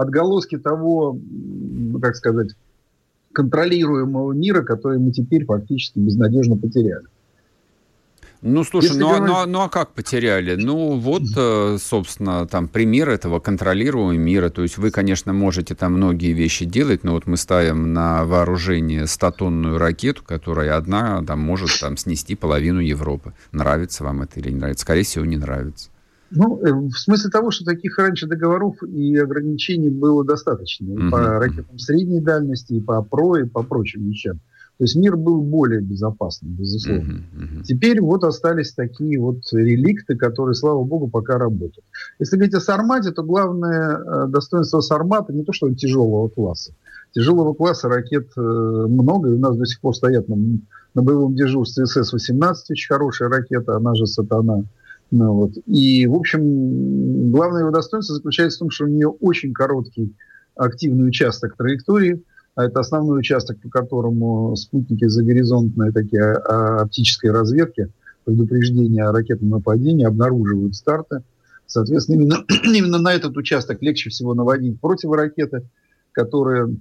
[0.00, 2.50] отголоски того, ну, как сказать,
[3.32, 7.06] контролируемого мира, который мы теперь фактически безнадежно потеряли.
[8.42, 9.28] Ну, слушай, ну, говорить...
[9.28, 10.54] ну, ну а как потеряли?
[10.54, 14.48] Ну, вот, э, собственно, там пример этого контролируемого мира.
[14.48, 19.02] То есть вы, конечно, можете там многие вещи делать, но вот мы ставим на вооружение
[19.02, 23.34] 100-тонную ракету, которая одна там может там снести половину Европы.
[23.52, 24.82] Нравится вам это или не нравится?
[24.82, 25.90] Скорее всего, не нравится.
[26.30, 30.86] Ну, э, в смысле того, что таких раньше договоров и ограничений было достаточно.
[30.86, 31.10] И uh-huh.
[31.10, 34.40] по ракетам средней дальности, и по ПРО, и по прочим вещам.
[34.78, 37.12] То есть мир был более безопасным, безусловно.
[37.12, 37.62] Uh-huh, uh-huh.
[37.64, 41.84] Теперь вот остались такие вот реликты, которые, слава богу, пока работают.
[42.18, 46.72] Если говорить о Сармате, то главное э, достоинство Сармата не то, что он тяжелого класса.
[47.12, 50.36] Тяжелого класса ракет э, много, и у нас до сих пор стоят на,
[50.94, 54.64] на боевом дежурстве СС-18, очень хорошая ракета, она же «Сатана».
[55.10, 55.52] Ну, вот.
[55.66, 60.14] И, в общем, главное его достоинство заключается в том, что у нее очень короткий
[60.54, 62.22] активный участок траектории,
[62.54, 67.88] а это основной участок, по которому спутники загоризонтные такие а, а, оптической разведки,
[68.24, 71.22] предупреждения о ракетном нападении, обнаруживают старты.
[71.66, 75.68] Соответственно, именно, именно на этот участок легче всего наводить противоракеты,
[76.12, 76.76] которые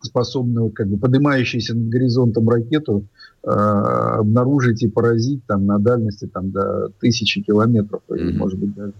[0.00, 3.04] способны, как бы поднимающиеся над горизонтом ракету,
[3.42, 8.18] э, обнаружить и поразить там на дальности там, до тысячи километров, mm-hmm.
[8.18, 8.92] или, может быть, даже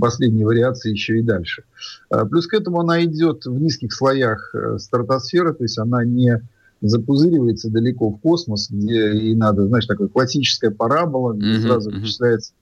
[0.00, 1.64] последней вариации еще и дальше.
[2.10, 6.40] А, плюс к этому она идет в низких слоях э, стратосферы, то есть она не
[6.82, 11.60] запузыривается далеко в космос, где и надо, знаешь, такая классическая парабола, где mm-hmm.
[11.60, 12.52] сразу вычисляется,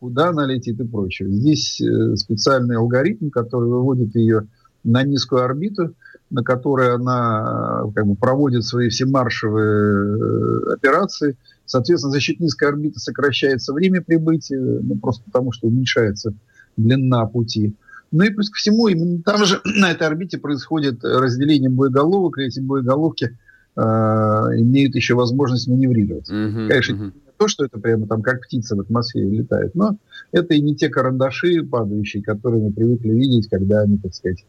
[0.00, 1.30] куда она летит и прочее.
[1.30, 4.46] Здесь э, специальный алгоритм, который выводит ее
[4.84, 5.94] на низкую орбиту,
[6.34, 11.36] на которой она как бы, проводит свои всемаршевые э, операции.
[11.64, 16.34] Соответственно, за счет низкой орбиты сокращается время прибытия, ну, просто потому что уменьшается
[16.76, 17.74] длина пути.
[18.10, 22.42] Ну и плюс ко всему, именно там же на этой орбите происходит разделение боеголовок, и
[22.42, 23.38] эти боеголовки
[23.76, 26.28] э, имеют еще возможность маневрировать.
[26.28, 26.68] Mm-hmm.
[26.68, 27.12] Конечно, mm-hmm.
[27.14, 29.98] не то, что это прямо там как птица в атмосфере летает, но
[30.32, 34.44] это и не те карандаши падающие, которые мы привыкли видеть, когда они, так сказать,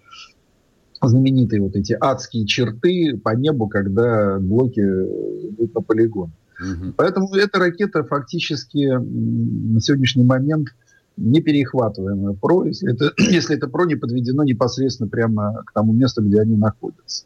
[1.02, 6.32] знаменитые вот эти адские черты по небу, когда блоки идут на полигон.
[6.60, 6.94] Угу.
[6.98, 10.70] Поэтому эта ракета фактически на сегодняшний момент
[11.18, 16.22] не перехватываемая ПРО, если это, если это ПРО не подведено непосредственно прямо к тому месту,
[16.22, 17.26] где они находятся.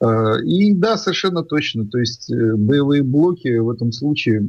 [0.00, 1.86] Э, и да, совершенно точно.
[1.86, 4.46] То есть э, боевые блоки в этом случае,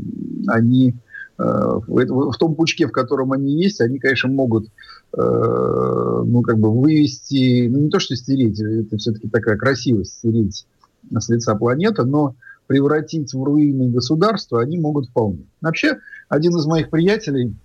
[0.47, 0.95] они
[1.37, 4.67] э, в том пучке, в котором они есть, они, конечно, могут
[5.11, 10.65] ну, как бы вывести, ну, не то, что стереть, это все-таки такая красивость, стереть
[11.11, 12.35] с лица планеты, но
[12.67, 15.45] превратить в руины государства они могут вполне.
[15.61, 17.55] Вообще, один из моих приятелей,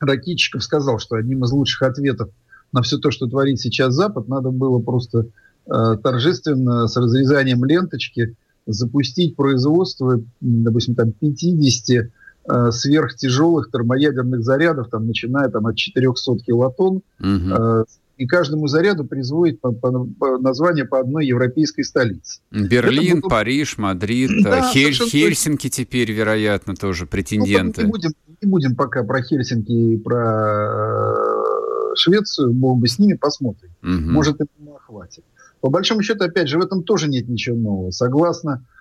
[0.00, 2.30] ракетчиков, сказал, что одним из лучших ответов
[2.72, 5.26] на все то, что творит сейчас Запад, надо было просто
[5.66, 8.34] э, торжественно с разрезанием ленточки
[8.66, 12.10] запустить производство, допустим, там 50
[12.48, 17.02] э, сверхтяжелых термоядерных зарядов, там, начиная там, от 400 килотонн, угу.
[17.20, 17.84] э,
[18.18, 22.40] и каждому заряду призводит по, по, по название по одной европейской столице.
[22.50, 23.28] Берлин, было...
[23.28, 27.82] Париж, Мадрид, да, Хель, Хельсинки теперь, вероятно, тоже претенденты.
[27.82, 28.10] Ну, не, будем,
[28.42, 33.70] не будем пока про Хельсинки и про э, Швецию, бог бы с ними, посмотрим.
[33.82, 34.12] Угу.
[34.12, 34.50] Может, это
[34.86, 35.24] хватит.
[35.60, 37.90] По большому счету, опять же, в этом тоже нет ничего нового.
[37.92, 38.71] Согласно Э,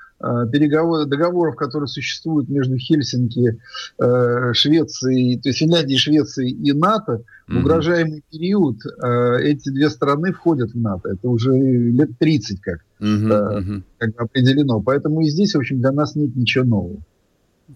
[0.52, 3.60] переговоров, договоров, которые существуют между Хельсинки,
[4.00, 10.32] э, Швецией, то есть Финляндией, Швецией и НАТО, в угрожаемый период э, эти две страны
[10.32, 11.10] входят в НАТО.
[11.10, 13.82] Это уже лет 30 как, mm-hmm.
[13.98, 14.82] как определено.
[14.82, 17.02] Поэтому и здесь, в общем, для нас нет ничего нового.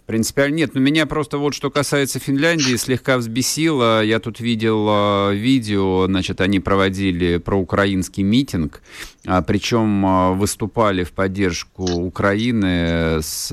[0.05, 0.75] Принципиально нет.
[0.75, 4.03] Но меня просто вот что касается Финляндии слегка взбесило.
[4.03, 8.81] Я тут видел э, видео, значит, они проводили проукраинский митинг,
[9.25, 13.47] а, причем э, выступали в поддержку Украины с,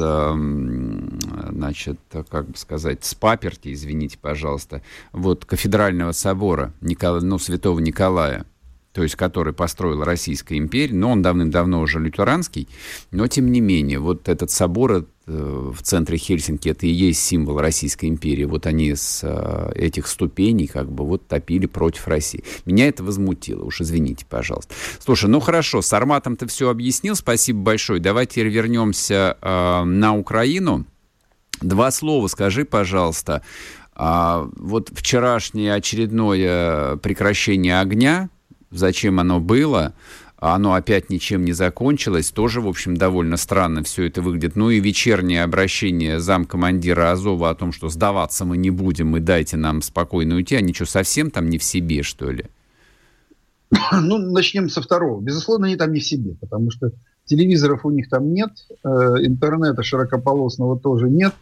[1.51, 8.45] значит, как бы сказать, с паперти, извините, пожалуйста, вот кафедрального собора Никола, ну, святого Николая
[8.93, 12.69] то есть который построила Российская империя, но он давным-давно уже лютеранский,
[13.11, 18.07] но тем не менее, вот этот собор в центре Хельсинки, это и есть символ Российской
[18.07, 22.43] империи, вот они с э, этих ступеней как бы вот топили против России.
[22.67, 24.75] Меня это возмутило, уж извините, пожалуйста.
[24.99, 30.87] Слушай, ну хорошо, с Арматом ты все объяснил, спасибо большое, давайте вернемся э, на Украину.
[31.61, 33.43] Два слова скажи, пожалуйста,
[33.95, 38.31] а, вот вчерашнее очередное прекращение огня,
[38.73, 39.95] зачем оно было,
[40.43, 44.57] а оно опять ничем не закончилось, тоже, в общем, довольно странно все это выглядит.
[44.57, 49.57] Ну и вечернее обращение замкомандира Азова о том, что сдаваться мы не будем и дайте
[49.57, 52.47] нам спокойно уйти, они что, совсем там не в себе, что ли?
[53.93, 55.21] Ну, начнем со второго.
[55.21, 56.91] Безусловно, они там не в себе, потому что
[57.25, 58.51] телевизоров у них там нет,
[58.83, 61.35] э, интернета широкополосного тоже нет,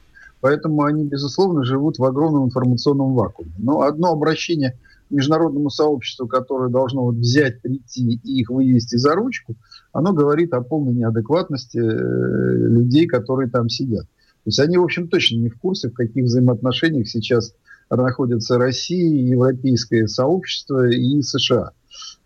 [0.42, 3.52] поэтому они, безусловно, живут в огромном информационном вакууме.
[3.56, 4.78] Но одно обращение–
[5.10, 9.56] международному сообществу, которое должно вот взять, прийти и их вывести за ручку,
[9.92, 14.04] оно говорит о полной неадекватности э, людей, которые там сидят.
[14.04, 17.54] То есть они, в общем, точно не в курсе, в каких взаимоотношениях сейчас
[17.90, 21.72] находятся Россия, Европейское сообщество и США.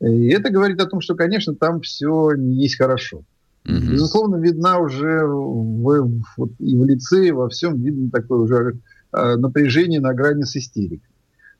[0.01, 3.25] И это говорит о том, что, конечно, там все не есть хорошо.
[3.66, 3.92] Угу.
[3.92, 8.79] Безусловно, видна уже в, в, и в лице, и во всем видно такое уже
[9.12, 11.13] э, напряжение на грани с истерикой.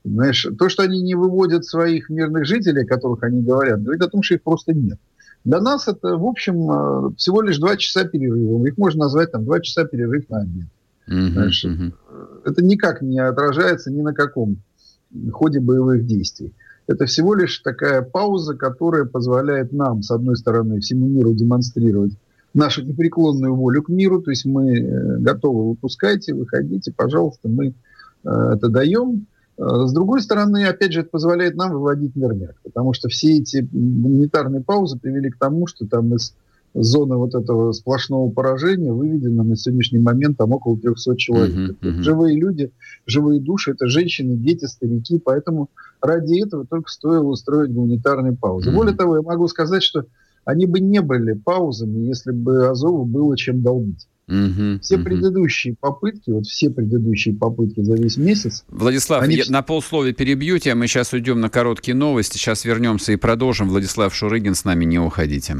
[0.05, 4.11] Знаешь, то, что они не выводят своих мирных жителей, о которых они говорят, говорит о
[4.11, 4.99] том, что их просто нет.
[5.45, 8.67] Для нас это, в общем, э, всего лишь два часа перерыва.
[8.67, 10.67] Их можно назвать там два часа перерыв на обед.
[11.07, 11.93] Знаешь, uh-huh.
[12.45, 14.57] Это никак не отражается ни на каком
[15.33, 16.55] ходе боевых действий.
[16.87, 22.13] Это всего лишь такая пауза, которая позволяет нам, с одной стороны, всему миру демонстрировать
[22.55, 27.75] нашу непреклонную волю к миру, то есть мы э, готовы, выпускайте, выходите, пожалуйста, мы
[28.23, 29.27] это даем.
[29.57, 34.63] С другой стороны, опять же, это позволяет нам выводить мирняк, потому что все эти гуманитарные
[34.63, 36.35] паузы привели к тому, что там из
[36.75, 41.55] зоны вот этого сплошного поражения выведено на сегодняшний момент там около 300 человек.
[41.55, 42.03] Uh-huh, uh-huh.
[42.03, 42.73] Живые люди,
[43.07, 48.71] живые души, это женщины, дети, старики, поэтому ради этого только стоило устроить гуманитарные паузы.
[48.71, 48.75] Uh-huh.
[48.75, 50.07] Более того, я могу сказать, что
[50.45, 54.09] они бы не были паузами, если бы Азову было чем долбить.
[54.27, 55.05] Угу, все угу.
[55.05, 58.65] предыдущие попытки, вот все предыдущие попытки за весь месяц.
[58.69, 59.37] Владислав, они...
[59.37, 63.69] я на полсловия перебью тебя, мы сейчас уйдем на короткие новости, сейчас вернемся и продолжим.
[63.69, 65.57] Владислав Шурыгин с нами, не уходите.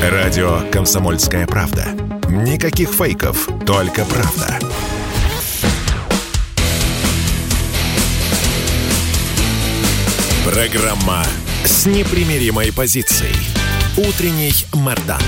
[0.00, 1.86] Радио «Комсомольская правда».
[2.28, 4.58] Никаких фейков, только правда.
[10.44, 11.24] Программа
[11.64, 13.34] с непримиримой позицией.
[13.96, 15.22] Утренний Мордан.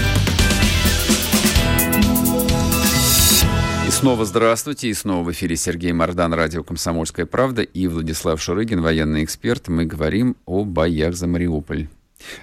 [3.96, 9.24] Снова здравствуйте, и снова в эфире Сергей Мордан, радио «Комсомольская правда» и Владислав Шурыгин, военный
[9.24, 9.68] эксперт.
[9.68, 11.88] Мы говорим о боях за Мариуполь.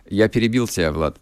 [0.09, 1.17] Я перебил тебя, Влад.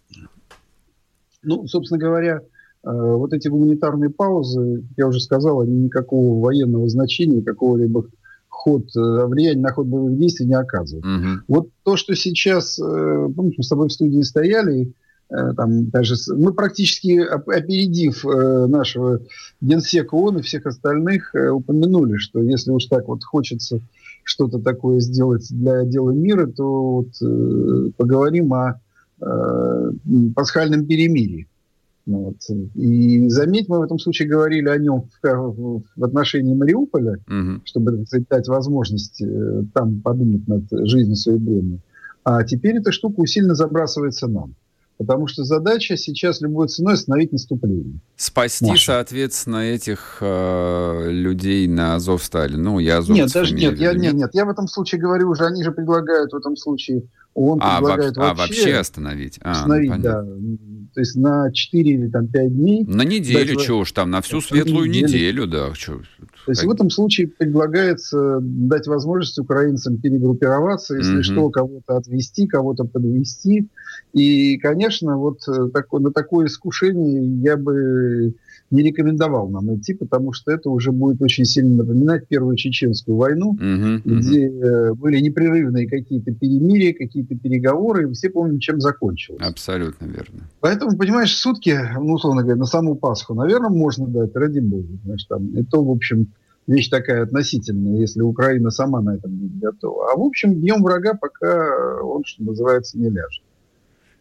[1.42, 2.40] Ну, собственно говоря, э,
[2.82, 8.06] вот эти гуманитарные паузы, я уже сказал, они никакого военного значения, какого-либо
[8.48, 11.04] ход, э, влияния на ход боевых действий не оказывают.
[11.04, 11.44] Угу.
[11.48, 14.94] Вот то, что сейчас, э, помнишь, мы с тобой в студии стояли,
[15.56, 19.20] там даже мы практически опередив э, нашего
[19.60, 23.80] генсека ООН и всех остальных э, упомянули, что если уж так вот хочется
[24.24, 28.80] что-то такое сделать для дела мира, то вот, поговорим о
[30.34, 31.48] пасхальном перемирии.
[32.06, 32.36] Ну вот.
[32.74, 37.62] И заметь, мы в этом случае говорили о нем в, в отношении Мариуполя, угу.
[37.64, 39.22] чтобы дать возможность
[39.74, 41.80] там подумать над жизнью своей времени.
[42.24, 44.54] А теперь эта штука усиленно забрасывается нам.
[44.98, 47.98] Потому что задача сейчас любой ценой остановить наступление.
[48.16, 48.86] Спасти, Наше.
[48.86, 52.56] соответственно, этих э, людей на Азов стали.
[52.56, 55.44] Ну, я Азов Нет, даже нет, я, нет, нет, я в этом случае говорю уже,
[55.44, 57.02] они же предлагают в этом случае,
[57.34, 59.38] он а, предлагает во- вообще, а, вообще остановить.
[59.42, 60.24] А, ну, остановить, ну, да.
[60.94, 62.84] То есть на 4 или там 5 дней.
[62.86, 65.72] На неделю, что уж там, на всю светлую неделю, неделю да.
[65.74, 66.00] Чё,
[66.44, 71.22] то есть в этом случае предлагается дать возможность украинцам перегруппироваться, если mm-hmm.
[71.22, 73.68] что, кого-то отвести, кого-то подвести.
[74.12, 78.34] И, конечно, вот э, такое, на такое искушение я бы
[78.72, 83.56] не рекомендовал нам идти, потому что это уже будет очень сильно напоминать Первую Чеченскую войну,
[83.60, 84.94] uh-huh, где uh-huh.
[84.94, 89.42] были непрерывные какие-то перемирия, какие-то переговоры, и все помним, чем закончилось.
[89.42, 90.48] Абсолютно верно.
[90.60, 94.88] Поэтому, понимаешь, сутки, ну, условно говоря, на саму Пасху, наверное, можно дать, ради бога.
[95.04, 96.32] Знаешь, там, это, в общем,
[96.66, 100.12] вещь такая относительная, если Украина сама на этом будет готова.
[100.12, 103.42] А, в общем, бьем врага, пока он, что называется, не ляжет.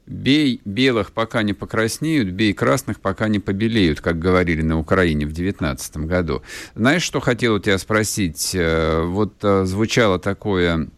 [0.05, 5.33] Бей белых, пока не покраснеют, бей красных, пока не побелеют, как говорили на Украине в
[5.33, 6.41] 2019 году.
[6.75, 8.53] Знаешь, что хотел у тебя спросить?
[8.53, 10.89] Э, вот э, звучало такое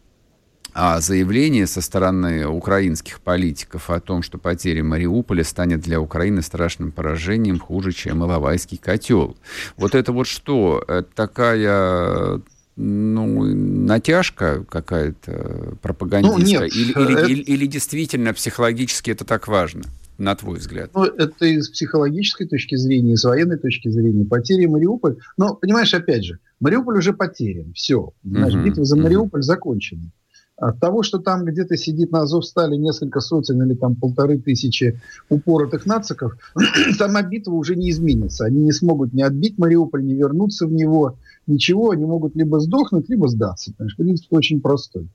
[0.75, 6.91] а заявление со стороны украинских политиков о том, что потеря Мариуполя станет для Украины страшным
[6.91, 9.37] поражением хуже, чем Иловайский котел.
[9.77, 10.83] Вот это вот что?
[11.13, 12.41] Такая
[12.75, 16.59] ну, натяжка какая-то пропагандистская?
[16.59, 17.25] Ну, нет, или, или, это...
[17.27, 19.83] или, или действительно психологически это так важно,
[20.17, 20.89] на твой взгляд?
[20.95, 24.25] Ну, это из психологической точки зрения, с военной точки зрения.
[24.25, 25.17] Потери Мариуполь.
[25.37, 27.73] Но, понимаешь, опять же, Мариуполь уже потерян.
[27.73, 28.11] Все.
[28.23, 29.43] Понимаешь, uh-huh, битва за Мариуполь uh-huh.
[29.43, 30.11] закончена.
[30.55, 35.85] От того, что там где-то сидит на Азовстале несколько сотен или там полторы тысячи упоротых
[35.85, 36.37] нациков,
[36.97, 38.45] сама битва уже не изменится.
[38.45, 41.17] Они не смогут ни отбить Мариуполь, ни вернуться в него,
[41.47, 41.91] ничего.
[41.91, 43.73] Они могут либо сдохнуть, либо сдаться.
[43.77, 43.97] Понимаешь?
[43.97, 45.07] Принцип очень простой.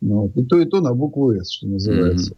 [0.00, 0.36] Ну, вот.
[0.36, 2.34] И то, и то на букву «С», что называется.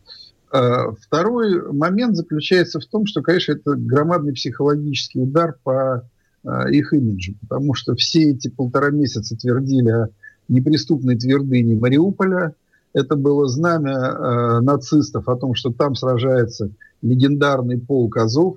[0.53, 0.97] Mm-hmm.
[1.01, 6.09] Второй момент заключается в том, что, конечно, это громадный психологический удар по
[6.45, 10.09] а, их имиджу, потому что все эти полтора месяца твердили о
[10.49, 12.55] неприступной твердыни Мариуполя.
[12.95, 16.71] Это было знамя э, нацистов о том, что там сражается
[17.03, 18.57] легендарный полк Азов,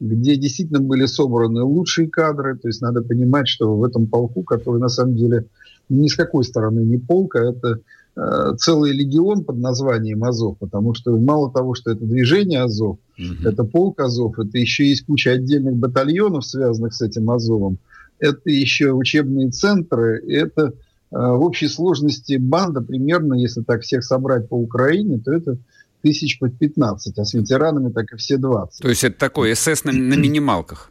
[0.00, 2.56] где действительно были собраны лучшие кадры.
[2.56, 5.46] То есть надо понимать, что в этом полку, который на самом деле
[5.88, 7.80] ни с какой стороны не полк, а это
[8.16, 13.48] э, целый легион под названием Азов, потому что мало того, что это движение Азов, mm-hmm.
[13.48, 17.78] это полк Азов, это еще есть куча отдельных батальонов, связанных с этим Азовом,
[18.18, 20.74] это еще учебные центры, это
[21.10, 25.56] Э, в общей сложности банда примерно, если так всех собрать по Украине, то это
[26.02, 28.82] тысяч под 15, а с ветеранами так и все 20.
[28.82, 30.90] То есть это такой СС на, на минималках?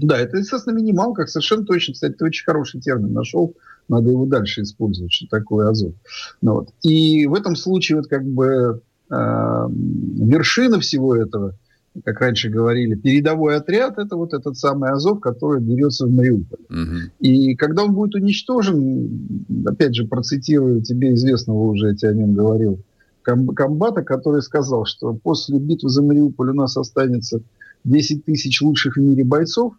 [0.00, 1.94] Да, это СС на минималках, совершенно точно.
[1.94, 3.54] Кстати, ты очень хороший термин нашел,
[3.88, 5.94] надо его дальше использовать, что такое Азов.
[6.40, 6.70] Ну, вот.
[6.82, 11.54] И в этом случае вот как бы э, вершина всего этого–
[12.04, 16.60] как раньше говорили, передовой отряд, это вот этот самый Азов, который берется в Мариуполь.
[16.70, 16.96] Угу.
[17.20, 22.34] И когда он будет уничтожен, опять же, процитирую тебе известного уже, я тебе о нем
[22.34, 22.80] говорил,
[23.22, 27.40] комбата, который сказал, что после битвы за Мариуполь у нас останется
[27.84, 29.74] 10 тысяч лучших в мире бойцов,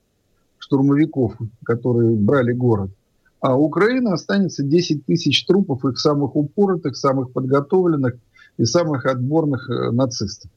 [0.57, 1.35] штурмовиков,
[1.65, 2.91] которые брали город,
[3.39, 8.15] а Украина останется 10 тысяч трупов их самых упоротых, самых подготовленных
[8.57, 10.49] и самых отборных э, нацистов.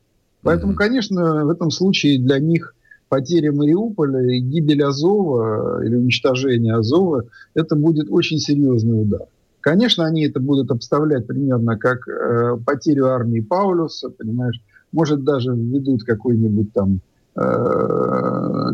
[0.42, 2.74] Поэтому, конечно, в этом случае для них
[3.08, 7.24] потеря Мариуполя и гибель Азова или уничтожение Азова,
[7.54, 9.26] это будет очень серьезный удар.
[9.66, 14.62] Конечно, они это будут обставлять примерно как э, потерю армии Паулюса, понимаешь,
[14.92, 17.00] может даже введут какой-нибудь там,
[17.34, 17.40] э,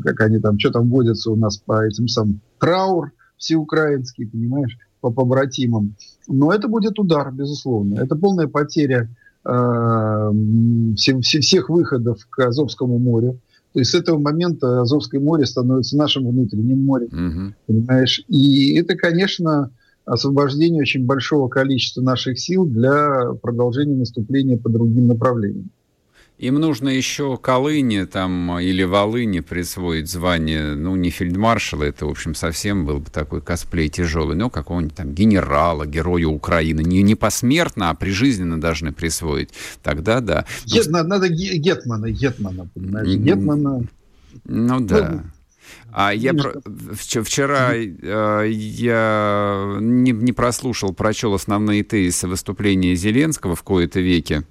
[0.04, 5.10] как они там, что там водятся у нас по этим самым, траур всеукраинский, понимаешь, по
[5.10, 5.96] побратимам.
[6.28, 7.98] Но это будет удар, безусловно.
[7.98, 9.08] Это полная потеря
[9.46, 10.30] э,
[10.94, 13.40] всех выходов к Азовскому морю.
[13.72, 17.06] То есть с этого момента Азовское море становится нашим внутренним морем.
[17.06, 17.54] Угу.
[17.66, 18.22] Понимаешь?
[18.28, 19.70] И это, конечно,
[20.04, 25.70] освобождение очень большого количества наших сил для продолжения наступления по другим направлениям.
[26.38, 32.34] Им нужно еще Колыне там или Волыне присвоить звание, ну, не фельдмаршала, это, в общем,
[32.34, 36.80] совсем был бы такой косплей тяжелый, но какого-нибудь там генерала, героя Украины.
[36.80, 39.50] Не, не посмертно, а прижизненно должны присвоить.
[39.84, 40.44] Тогда да.
[40.66, 41.04] Гет, но...
[41.04, 43.08] Надо Гетмана, Гетмана, понимаешь?
[43.08, 43.84] Гетмана.
[44.44, 45.10] Ну да.
[45.10, 45.22] Ну,
[45.92, 46.54] а я про...
[46.94, 54.44] вчера э, я не, не прослушал, прочел основные тезисы выступления Зеленского в кои-то веке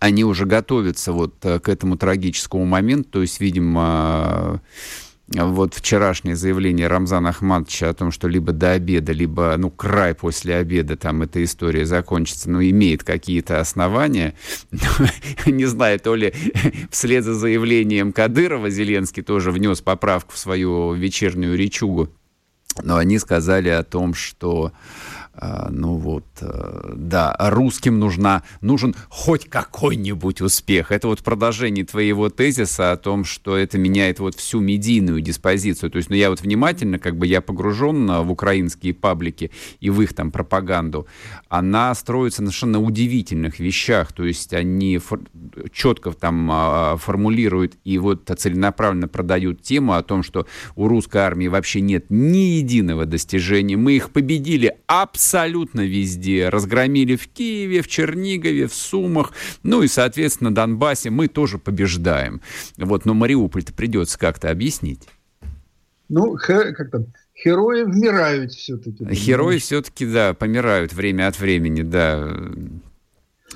[0.00, 4.62] они уже готовятся вот э, к этому трагическому моменту, то есть, видимо,
[5.32, 10.56] вот вчерашнее заявление Рамзана Ахматовича о том, что либо до обеда, либо, ну, край после
[10.56, 14.34] обеда там эта история закончится, ну, имеет какие-то основания.
[15.46, 16.34] Не знаю, то ли
[16.90, 22.08] вслед за заявлением Кадырова Зеленский тоже внес поправку в свою вечернюю речугу,
[22.82, 24.72] но они сказали о том, что
[25.70, 30.92] ну вот, э, да, русским нужна, нужен хоть какой-нибудь успех.
[30.92, 35.90] Это вот продолжение твоего тезиса о том, что это меняет вот всю медийную диспозицию.
[35.90, 40.02] То есть, ну, я вот внимательно, как бы я погружен в украинские паблики и в
[40.02, 41.06] их там пропаганду.
[41.48, 44.12] Она строится на совершенно удивительных вещах.
[44.12, 45.24] То есть, они фор-
[45.72, 51.46] четко там а, формулируют и вот целенаправленно продают тему о том, что у русской армии
[51.48, 53.78] вообще нет ни единого достижения.
[53.78, 56.48] Мы их победили абсолютно абсолютно везде.
[56.48, 62.40] Разгромили в Киеве, в Чернигове, в Сумах, ну и, соответственно, Донбассе мы тоже побеждаем.
[62.76, 65.08] Вот, но Мариуполь-то придется как-то объяснить.
[66.08, 67.06] Ну, как там,
[67.44, 69.04] Герои вмирают все-таки.
[69.04, 72.36] Герои все-таки, да, помирают время от времени, да.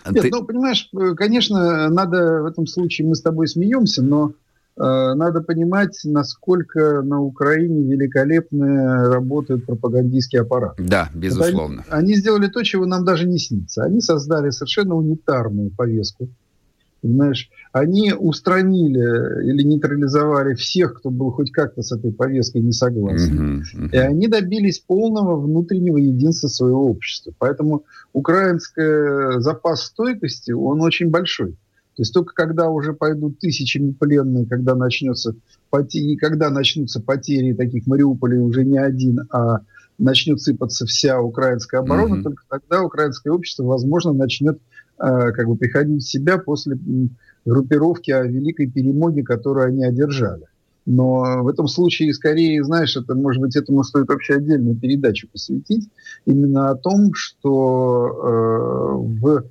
[0.09, 0.31] Нет, Ты...
[0.31, 4.33] ну, понимаешь, конечно, надо в этом случае, мы с тобой смеемся, но
[4.77, 10.75] надо понимать, насколько на Украине великолепно работает пропагандистский аппарат.
[10.79, 11.85] Да, безусловно.
[11.89, 13.85] Они, они сделали то, чего нам даже не снится.
[13.85, 16.29] Они создали совершенно унитарную повестку.
[17.05, 23.61] Понимаешь, они устранили или нейтрализовали всех, кто был хоть как-то с этой повесткой не согласен.
[23.61, 23.91] Uh-huh, uh-huh.
[23.93, 27.35] И они добились полного внутреннего единства своего общества.
[27.39, 31.59] Поэтому украинский запас стойкости, он очень большой.
[31.97, 35.35] То есть только когда уже пойдут тысячами пленные, когда начнется
[35.71, 39.61] потери, когда начнутся потери таких Мариуполей уже не один, а
[39.99, 42.23] начнет сыпаться вся украинская оборона, mm-hmm.
[42.23, 44.59] только тогда украинское общество, возможно, начнет
[44.99, 46.77] э, как бы приходить в себя после
[47.45, 50.47] группировки о великой перемоге, которую они одержали.
[50.87, 55.89] Но в этом случае, скорее, знаешь, это, может быть, этому стоит вообще отдельную передачу посвятить,
[56.27, 59.45] именно о том, что э, в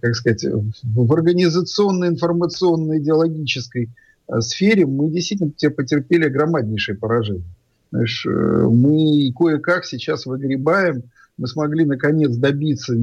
[0.00, 0.44] как сказать,
[0.82, 3.90] в организационной, информационной, идеологической
[4.28, 7.44] э, сфере мы действительно потерпели громаднейшее поражение.
[7.90, 11.04] Знаешь, э, мы кое-как сейчас выгребаем,
[11.38, 12.94] мы смогли наконец добиться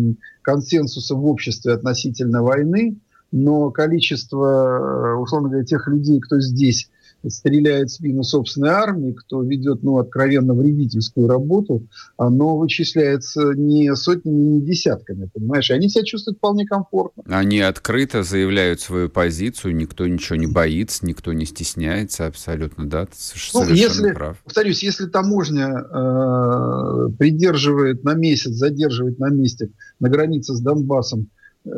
[0.42, 2.98] консенсуса в обществе относительно войны,
[3.32, 6.90] но количество, условно говоря, тех людей, кто здесь
[7.30, 14.42] стреляет в спину собственной армии, кто ведет, ну, откровенно вредительскую работу, оно вычисляется не сотнями,
[14.42, 15.70] не десятками, понимаешь?
[15.70, 17.24] И они себя чувствуют вполне комфортно.
[17.28, 23.06] Они открыто заявляют свою позицию, никто ничего не боится, никто не стесняется абсолютно, да?
[23.06, 23.12] Ты
[23.54, 24.38] ну, если, прав.
[24.44, 29.70] Повторюсь, если таможня э, придерживает на месяц, задерживает на месте
[30.00, 31.30] на границе с Донбассом
[31.66, 31.70] э,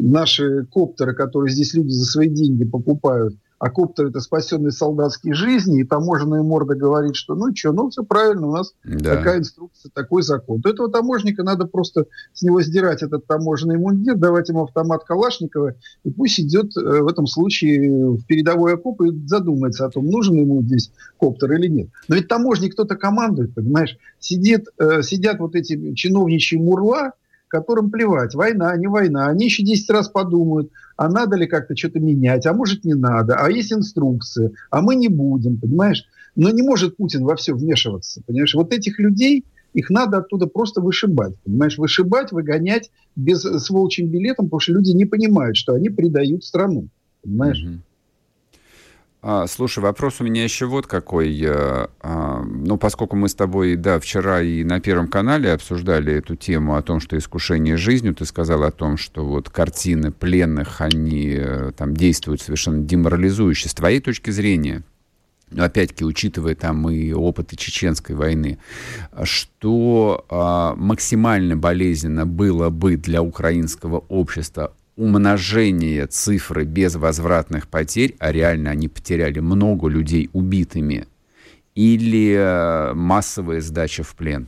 [0.00, 5.82] наши коптеры, которые здесь люди за свои деньги покупают, а коптер это спасенные солдатские жизни,
[5.82, 9.16] и таможенная морда говорит, что ну что, ну все правильно, у нас да.
[9.16, 10.62] такая инструкция, такой закон.
[10.62, 15.74] То этого таможника надо просто с него сдирать этот таможенный мундир, давать ему автомат Калашникова,
[16.04, 20.36] и пусть идет э, в этом случае в передовой окоп и задумается о том, нужен
[20.36, 21.88] ему здесь коптер или нет.
[22.08, 23.98] Но ведь таможник кто-то командует, понимаешь?
[24.18, 27.12] Сидит, э, сидят вот эти чиновничьи мурла,
[27.50, 29.26] которым плевать, война, не война.
[29.26, 33.34] Они еще 10 раз подумают, а надо ли как-то что-то менять, а может не надо,
[33.34, 36.04] а есть инструкции, а мы не будем, понимаешь?
[36.36, 38.54] Но не может Путин во все вмешиваться, понимаешь?
[38.54, 39.44] Вот этих людей,
[39.74, 41.76] их надо оттуда просто вышибать, понимаешь?
[41.76, 46.88] Вышибать, выгонять без, с волчьим билетом, потому что люди не понимают, что они предают страну,
[47.22, 47.64] понимаешь?
[47.64, 47.78] Mm-hmm.
[49.22, 51.38] А, слушай, вопрос у меня еще вот какой.
[51.44, 56.76] А, ну, поскольку мы с тобой, да, вчера и на Первом канале обсуждали эту тему
[56.76, 61.72] о том, что искушение жизнью, ты сказал о том, что вот картины пленных, они э,
[61.76, 63.68] там действуют совершенно деморализующе.
[63.68, 64.84] С твоей точки зрения,
[65.50, 68.58] но опять-таки, учитывая там и опыты чеченской войны,
[69.24, 78.30] что а, максимально болезненно было бы для украинского общества умножение цифры без возвратных потерь, а
[78.30, 81.06] реально они потеряли много людей убитыми,
[81.74, 84.46] или э, массовая сдача в плен?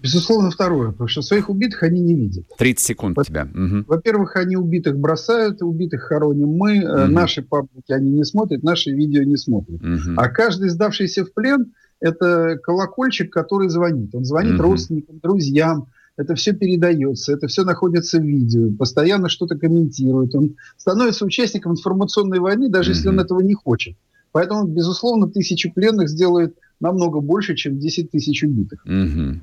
[0.00, 2.44] Безусловно, второе, потому что своих убитых они не видят.
[2.58, 3.48] 30 секунд тебя.
[3.54, 3.84] Угу.
[3.86, 7.12] Во-первых, они убитых бросают, убитых хороним мы, угу.
[7.12, 9.80] наши паблики они не смотрят, наши видео не смотрят.
[9.80, 10.14] Угу.
[10.16, 14.14] А каждый сдавшийся в плен– это колокольчик, который звонит.
[14.14, 14.64] Он звонит угу.
[14.64, 15.86] родственникам, друзьям,
[16.16, 20.34] это все передается, это все находится в видео, постоянно что-то комментирует.
[20.34, 22.96] Он становится участником информационной войны, даже угу.
[22.96, 23.96] если он этого не хочет.
[24.32, 28.84] Поэтому, безусловно, тысячу пленных сделает намного больше, чем 10 тысяч убитых.
[28.84, 29.40] Угу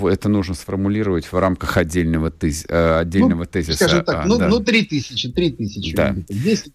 [0.00, 3.84] это нужно сформулировать в рамках отдельного, тез, э, отдельного ну, тезиса.
[3.84, 4.48] Скажем так, а, ну, да.
[4.48, 5.94] ну 3 тысячи, 3 тысячи.
[5.94, 6.14] Да.
[6.28, 6.72] 10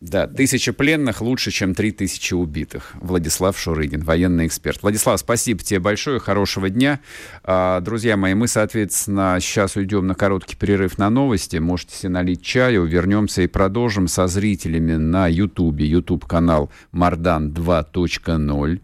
[0.00, 2.92] да, тысяча пленных лучше, чем три тысячи убитых.
[3.00, 4.80] Владислав Шурыгин, военный эксперт.
[4.82, 7.00] Владислав, спасибо тебе большое, хорошего дня.
[7.42, 11.56] А, друзья мои, мы, соответственно, сейчас уйдем на короткий перерыв на новости.
[11.56, 15.86] Можете себе налить чаю, вернемся и продолжим со зрителями на Ютубе.
[15.86, 18.80] Ютуб-канал Мардан 2.0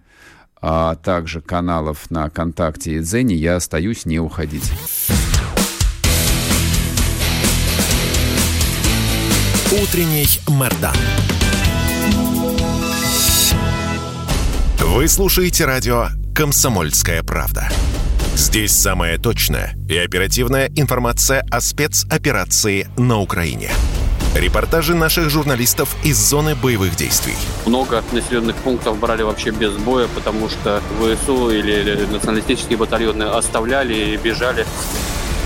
[0.67, 4.73] а также каналов на ВКонтакте и Дзене, я остаюсь, не уходить.
[9.83, 10.95] Утренний Мордан.
[14.79, 17.69] Вы слушаете радио «Комсомольская правда».
[18.37, 23.71] Здесь самая точная и оперативная информация о спецоперации на Украине–
[24.35, 27.37] Репортажи наших журналистов из зоны боевых действий.
[27.67, 34.17] Много населенных пунктов брали вообще без боя, потому что ВСУ или националистические батальоны оставляли и
[34.17, 34.67] бежали.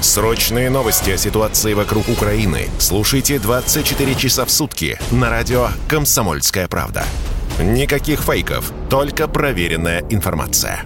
[0.00, 7.04] Срочные новости о ситуации вокруг Украины слушайте 24 часа в сутки на радио «Комсомольская правда».
[7.60, 10.84] Никаких фейков, только проверенная информация.